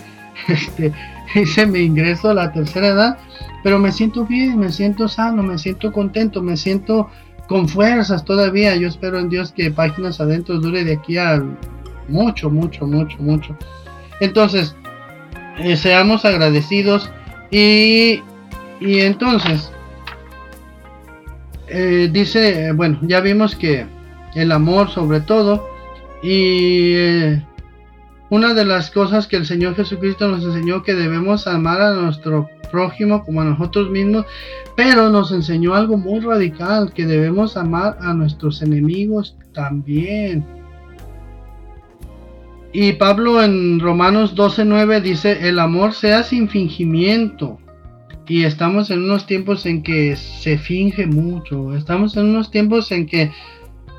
Este, 0.49 0.91
hice 1.35 1.65
mi 1.65 1.79
ingreso 1.79 2.29
a 2.29 2.33
la 2.33 2.51
tercera 2.51 2.87
edad, 2.87 3.17
pero 3.63 3.79
me 3.79 3.91
siento 3.91 4.25
bien, 4.25 4.59
me 4.59 4.69
siento 4.69 5.07
sano, 5.07 5.43
me 5.43 5.57
siento 5.57 5.93
contento, 5.93 6.41
me 6.41 6.57
siento 6.57 7.09
con 7.47 7.69
fuerzas 7.69 8.25
todavía. 8.25 8.75
Yo 8.75 8.87
espero 8.87 9.19
en 9.19 9.29
Dios 9.29 9.53
que 9.53 9.71
Páginas 9.71 10.19
Adentro 10.19 10.59
dure 10.59 10.83
de 10.83 10.93
aquí 10.95 11.17
a 11.17 11.41
mucho, 12.09 12.49
mucho, 12.49 12.85
mucho, 12.85 13.17
mucho. 13.19 13.55
Entonces, 14.19 14.75
eh, 15.59 15.77
seamos 15.77 16.25
agradecidos 16.25 17.09
y, 17.51 18.21
y 18.79 18.99
entonces, 18.99 19.71
eh, 21.67 22.09
dice, 22.11 22.71
bueno, 22.73 22.99
ya 23.01 23.21
vimos 23.21 23.55
que 23.55 23.85
el 24.35 24.51
amor 24.51 24.89
sobre 24.89 25.21
todo 25.21 25.65
y 26.21 26.93
eh, 26.95 27.45
una 28.29 28.53
de 28.53 28.65
las 28.65 28.91
cosas 28.91 29.27
que 29.27 29.37
el 29.37 29.45
Señor 29.45 29.75
Jesucristo 29.75 30.27
nos 30.27 30.43
enseñó 30.43 30.83
que 30.83 30.93
debemos 30.93 31.47
amar 31.47 31.81
a 31.81 31.93
nuestro 31.93 32.49
prójimo 32.71 33.23
como 33.23 33.41
a 33.41 33.45
nosotros 33.45 33.89
mismos, 33.89 34.25
pero 34.75 35.09
nos 35.09 35.31
enseñó 35.31 35.75
algo 35.75 35.97
muy 35.97 36.19
radical, 36.19 36.91
que 36.93 37.05
debemos 37.05 37.55
amar 37.55 37.97
a 38.01 38.13
nuestros 38.13 38.61
enemigos 38.61 39.37
también. 39.53 40.45
Y 42.77 42.91
Pablo 42.91 43.41
en 43.41 43.79
Romanos 43.79 44.35
12:9 44.35 44.99
dice, 44.99 45.47
el 45.47 45.59
amor 45.59 45.93
sea 45.93 46.23
sin 46.23 46.49
fingimiento. 46.49 47.57
Y 48.27 48.43
estamos 48.43 48.91
en 48.91 49.01
unos 49.01 49.25
tiempos 49.25 49.65
en 49.65 49.81
que 49.81 50.17
se 50.17 50.57
finge 50.57 51.07
mucho. 51.07 51.73
Estamos 51.73 52.17
en 52.17 52.25
unos 52.25 52.51
tiempos 52.51 52.91
en 52.91 53.05
que, 53.05 53.31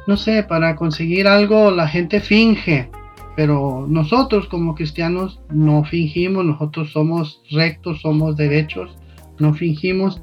no 0.07 0.19
sé, 0.19 0.43
para 0.43 0.77
conseguir 0.77 1.27
algo 1.27 1.71
la 1.71 1.89
gente 1.89 2.21
finge. 2.21 2.91
Pero 3.35 3.87
nosotros 3.89 4.47
como 4.47 4.75
cristianos 4.75 5.41
no 5.49 5.83
fingimos, 5.85 6.45
nosotros 6.45 6.93
somos 6.93 7.41
rectos, 7.51 8.03
somos 8.03 8.37
derechos, 8.37 8.95
no 9.39 9.55
fingimos. 9.55 10.21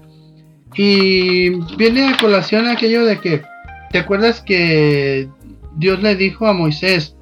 Y 0.76 1.50
viene 1.76 2.08
a 2.08 2.18
colación 2.18 2.68
aquello 2.68 3.04
de 3.04 3.20
que, 3.20 3.42
¿te 3.90 3.98
acuerdas 3.98 4.42
que 4.42 5.28
Dios 5.76 6.04
le 6.04 6.16
dijo 6.16 6.46
a 6.46 6.54
Moisés, 6.54 7.18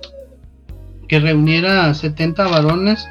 que 1.12 1.20
reuniera 1.20 1.88
a 1.88 1.94
70 1.94 2.48
varones 2.48 3.06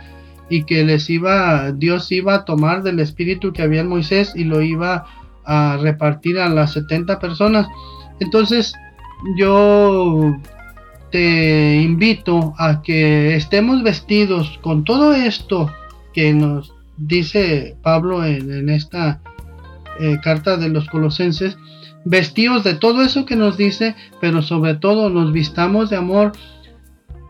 y 0.49 0.63
que 0.63 0.85
les 0.85 1.11
iba, 1.11 1.71
Dios 1.73 2.11
iba 2.11 2.35
a 2.35 2.45
tomar 2.47 2.83
del 2.83 2.99
espíritu 2.99 3.53
que 3.53 3.61
había 3.61 3.83
en 3.83 3.89
Moisés 3.89 4.33
y 4.35 4.45
lo 4.45 4.63
iba 4.63 5.05
a 5.45 5.77
repartir 5.79 6.39
a 6.39 6.49
las 6.49 6.73
70 6.73 7.19
personas. 7.19 7.69
Entonces 8.19 8.73
yo 9.37 10.35
te 11.13 11.83
invito 11.83 12.55
a 12.57 12.81
que 12.81 13.37
estemos 13.37 13.83
vestidos 13.83 14.59
con 14.63 14.85
todo 14.85 15.13
esto 15.13 15.71
que 16.15 16.33
nos 16.33 16.73
dice 16.97 17.77
Pablo 17.83 18.25
en, 18.25 18.71
esta 18.71 19.21
eh, 20.01 20.17
carta 20.25 20.57
de 20.57 20.71
los 20.71 20.89
colosenses, 20.89 21.59
vestidos 22.07 22.65
de 22.65 22.73
todo 22.77 23.03
eso 23.03 23.27
que 23.27 23.37
nos 23.37 23.59
dice, 23.59 23.95
pero 24.23 24.41
sobre 24.41 24.73
todo 24.73 25.11
nos 25.11 25.35
vistamos 25.35 25.91
de 25.91 25.97
amor 25.97 26.33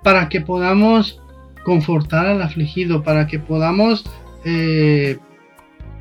para 0.02 0.28
que 0.28 0.40
podamos 0.40 1.20
confortar 1.64 2.26
al 2.26 2.42
afligido, 2.42 3.02
para 3.02 3.26
que 3.26 3.38
podamos 3.38 4.04
eh, 4.44 5.18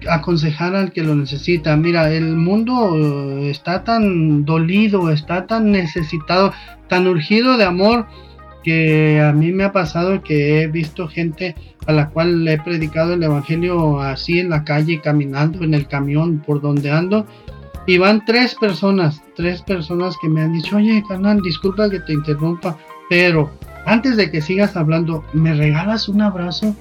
aconsejar 0.10 0.76
al 0.76 0.92
que 0.92 1.04
lo 1.04 1.16
necesita. 1.16 1.76
Mira, 1.76 2.12
el 2.12 2.36
mundo 2.36 2.96
eh, 2.96 3.50
está 3.50 3.84
tan 3.84 4.46
dolido, 4.46 5.12
está 5.12 5.48
tan 5.48 5.72
necesitado, 5.72 6.54
tan 6.88 7.08
urgido 7.08 7.58
de 7.58 7.66
amor, 7.66 8.08
que 8.64 9.22
a 9.22 9.32
mí 9.32 9.52
me 9.52 9.64
ha 9.64 9.72
pasado 9.72 10.22
que 10.22 10.62
he 10.62 10.68
visto 10.68 11.08
gente 11.08 11.56
a 11.88 11.94
la 11.94 12.10
cual 12.10 12.44
le 12.44 12.54
he 12.54 12.62
predicado 12.62 13.14
el 13.14 13.24
Evangelio 13.24 14.02
así 14.02 14.40
en 14.40 14.50
la 14.50 14.64
calle, 14.64 15.02
caminando 15.02 15.64
en 15.64 15.74
el 15.74 15.88
camión 15.88 16.40
por 16.46 16.62
donde 16.62 16.92
ando. 16.92 17.26
Y 17.88 17.98
van 17.98 18.24
tres 18.26 18.56
personas, 18.56 19.24
tres 19.36 19.62
personas 19.62 20.16
que 20.22 20.30
me 20.30 20.42
han 20.42 20.54
dicho, 20.54 20.78
oye, 20.78 21.04
carnal, 21.08 21.42
disculpa 21.42 21.90
que 21.90 22.00
te 22.02 22.14
interrumpa, 22.14 22.78
pero 23.10 23.50
antes 23.86 24.18
de 24.18 24.32
que 24.32 24.42
sigas 24.42 24.76
hablando, 24.76 25.24
¿me 25.34 25.54
regalas 25.54 26.10
un 26.10 26.22
abrazo? 26.22 26.76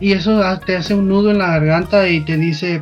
Y 0.00 0.12
eso 0.12 0.40
te 0.64 0.76
hace 0.76 0.94
un 0.94 1.08
nudo 1.08 1.30
en 1.30 1.38
la 1.38 1.48
garganta 1.48 2.08
y 2.08 2.20
te 2.20 2.36
dice, 2.36 2.80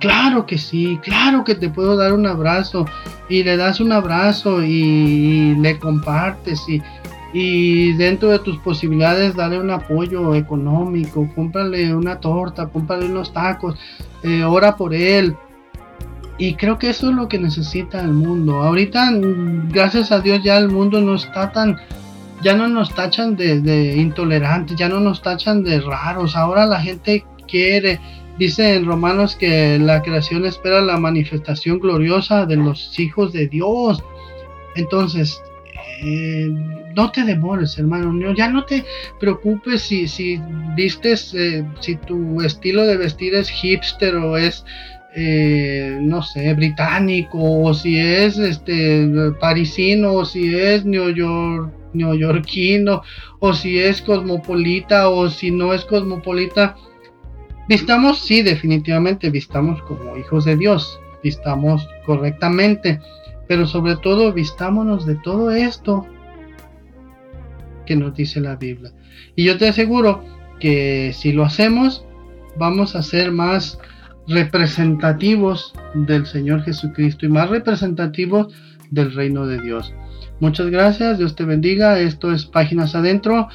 claro 0.00 0.46
que 0.46 0.58
sí, 0.58 0.98
claro 1.02 1.44
que 1.44 1.54
te 1.54 1.68
puedo 1.68 1.96
dar 1.96 2.12
un 2.12 2.26
abrazo. 2.26 2.86
Y 3.28 3.42
le 3.42 3.56
das 3.56 3.80
un 3.80 3.92
abrazo 3.92 4.62
y, 4.62 5.54
le 5.56 5.78
compartes 5.78 6.64
y, 6.68 6.82
dentro 7.94 8.30
de 8.30 8.38
tus 8.38 8.56
posibilidades 8.58 9.34
dale 9.34 9.58
un 9.60 9.70
apoyo 9.70 10.34
económico, 10.34 11.28
cómprale 11.34 11.94
una 11.94 12.18
torta, 12.18 12.66
cómprale 12.68 13.06
unos 13.06 13.32
tacos, 13.32 13.78
eh, 14.22 14.42
ora 14.42 14.76
por 14.76 14.94
él. 14.94 15.36
Y 16.38 16.54
creo 16.54 16.78
que 16.78 16.90
eso 16.90 17.10
es 17.10 17.16
lo 17.16 17.28
que 17.28 17.38
necesita 17.38 18.00
el 18.00 18.12
mundo. 18.12 18.62
Ahorita, 18.62 19.10
gracias 19.70 20.12
a 20.12 20.20
Dios, 20.20 20.42
ya 20.42 20.58
el 20.58 20.68
mundo 20.68 21.00
no 21.00 21.14
está 21.14 21.52
tan 21.52 21.78
ya 22.42 22.54
no 22.54 22.68
nos 22.68 22.94
tachan 22.94 23.36
de, 23.36 23.94
intolerantes, 23.96 24.76
ya 24.76 24.88
no 24.88 25.00
nos 25.00 25.22
tachan 25.22 25.62
de 25.62 25.80
raros. 25.80 26.36
Ahora 26.36 26.66
la 26.66 26.80
gente 26.80 27.24
quiere, 27.48 28.00
dice 28.38 28.74
en 28.74 28.86
Romanos 28.86 29.36
que 29.36 29.78
la 29.78 30.02
creación 30.02 30.44
espera 30.44 30.80
la 30.80 30.98
manifestación 30.98 31.78
gloriosa 31.78 32.46
de 32.46 32.56
los 32.56 32.98
hijos 32.98 33.32
de 33.32 33.48
Dios. 33.48 34.02
Entonces, 34.74 35.40
eh, 36.02 36.48
no 36.94 37.10
te 37.10 37.24
demores, 37.24 37.78
hermano. 37.78 38.34
Ya 38.34 38.48
no 38.48 38.64
te 38.64 38.84
preocupes 39.18 39.82
si, 39.82 40.08
si 40.08 40.40
vistes, 40.76 41.34
eh, 41.34 41.64
si 41.80 41.96
tu 41.96 42.40
estilo 42.42 42.86
de 42.86 42.96
vestir 42.96 43.34
es 43.34 43.48
hipster 43.48 44.16
o 44.16 44.36
es, 44.36 44.64
eh, 45.14 45.98
no 46.02 46.22
sé, 46.22 46.52
británico, 46.54 47.38
o 47.40 47.72
si 47.72 47.98
es 47.98 48.38
este 48.38 49.32
parisino, 49.40 50.12
o 50.12 50.24
si 50.24 50.54
es 50.54 50.84
York 50.84 51.72
neoyorquino, 51.96 53.02
o 53.40 53.54
si 53.54 53.78
es 53.78 54.02
cosmopolita, 54.02 55.08
o 55.08 55.28
si 55.28 55.50
no 55.50 55.72
es 55.74 55.84
cosmopolita. 55.84 56.76
Vistamos, 57.68 58.20
sí, 58.20 58.42
definitivamente, 58.42 59.30
vistamos 59.30 59.82
como 59.82 60.16
hijos 60.16 60.44
de 60.44 60.56
Dios, 60.56 61.00
vistamos 61.22 61.88
correctamente, 62.04 63.00
pero 63.48 63.66
sobre 63.66 63.96
todo 63.96 64.32
vistámonos 64.32 65.06
de 65.06 65.16
todo 65.16 65.50
esto 65.50 66.06
que 67.86 67.96
nos 67.96 68.14
dice 68.14 68.40
la 68.40 68.56
Biblia. 68.56 68.92
Y 69.34 69.44
yo 69.44 69.56
te 69.56 69.68
aseguro 69.68 70.22
que 70.60 71.12
si 71.14 71.32
lo 71.32 71.44
hacemos, 71.44 72.04
vamos 72.56 72.94
a 72.96 73.02
ser 73.02 73.32
más 73.32 73.78
representativos 74.28 75.74
del 75.94 76.26
Señor 76.26 76.62
Jesucristo 76.62 77.26
y 77.26 77.28
más 77.28 77.50
representativos 77.50 78.54
del 78.90 79.14
reino 79.14 79.46
de 79.46 79.60
Dios. 79.60 79.92
Muchas 80.40 80.66
gracias, 80.66 81.18
Dios 81.18 81.34
te 81.34 81.44
bendiga. 81.44 81.98
Esto 81.98 82.32
es 82.32 82.44
Páginas 82.44 82.94
Adentro. 82.94 83.48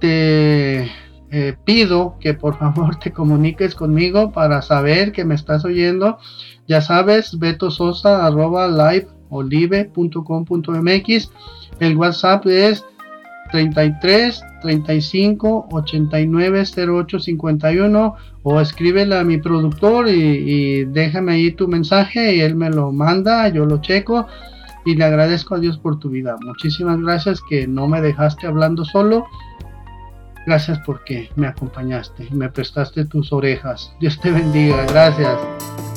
Te 0.00 0.90
eh, 1.30 1.56
pido 1.64 2.16
que 2.20 2.34
por 2.34 2.58
favor 2.58 2.96
te 2.96 3.12
comuniques 3.12 3.74
conmigo 3.74 4.32
para 4.32 4.60
saber 4.62 5.12
que 5.12 5.24
me 5.24 5.34
estás 5.34 5.64
oyendo. 5.64 6.18
Ya 6.66 6.80
sabes, 6.80 7.38
betososa 7.38 8.26
arroba 8.26 8.68
liveolive.com.mx. 8.68 11.30
El 11.80 11.96
WhatsApp 11.96 12.46
es 12.46 12.84
33 13.50 14.42
35 14.62 15.68
89 15.70 16.64
08 16.88 17.18
51 17.18 18.14
o 18.42 18.60
escríbele 18.60 19.16
a 19.16 19.24
mi 19.24 19.38
productor 19.38 20.08
y, 20.08 20.12
y 20.12 20.84
déjame 20.84 21.32
ahí 21.32 21.52
tu 21.52 21.68
mensaje 21.68 22.36
y 22.36 22.40
él 22.40 22.54
me 22.54 22.70
lo 22.70 22.92
manda, 22.92 23.48
yo 23.48 23.66
lo 23.66 23.80
checo 23.80 24.26
y 24.84 24.94
le 24.94 25.04
agradezco 25.04 25.54
a 25.54 25.58
Dios 25.58 25.78
por 25.78 25.98
tu 25.98 26.08
vida. 26.08 26.36
Muchísimas 26.42 27.00
gracias 27.00 27.40
que 27.48 27.66
no 27.66 27.86
me 27.88 28.00
dejaste 28.00 28.46
hablando 28.46 28.84
solo. 28.84 29.26
Gracias 30.46 30.78
porque 30.86 31.30
me 31.36 31.46
acompañaste 31.46 32.26
y 32.30 32.34
me 32.34 32.48
prestaste 32.48 33.04
tus 33.04 33.32
orejas. 33.32 33.92
Dios 34.00 34.18
te 34.20 34.30
bendiga. 34.30 34.86
Gracias. 34.86 35.87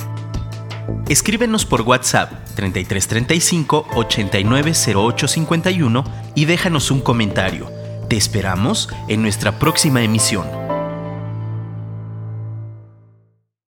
Escríbenos 1.10 1.66
por 1.66 1.82
WhatsApp 1.82 2.32
3335 2.56 3.88
890851 3.96 6.04
y 6.36 6.46
déjanos 6.46 6.92
un 6.92 7.02
comentario. 7.02 7.70
Te 8.08 8.18
esperamos 8.18 8.90
en 9.08 9.22
nuestra 9.22 9.60
próxima 9.60 10.04
emisión. 10.04 10.71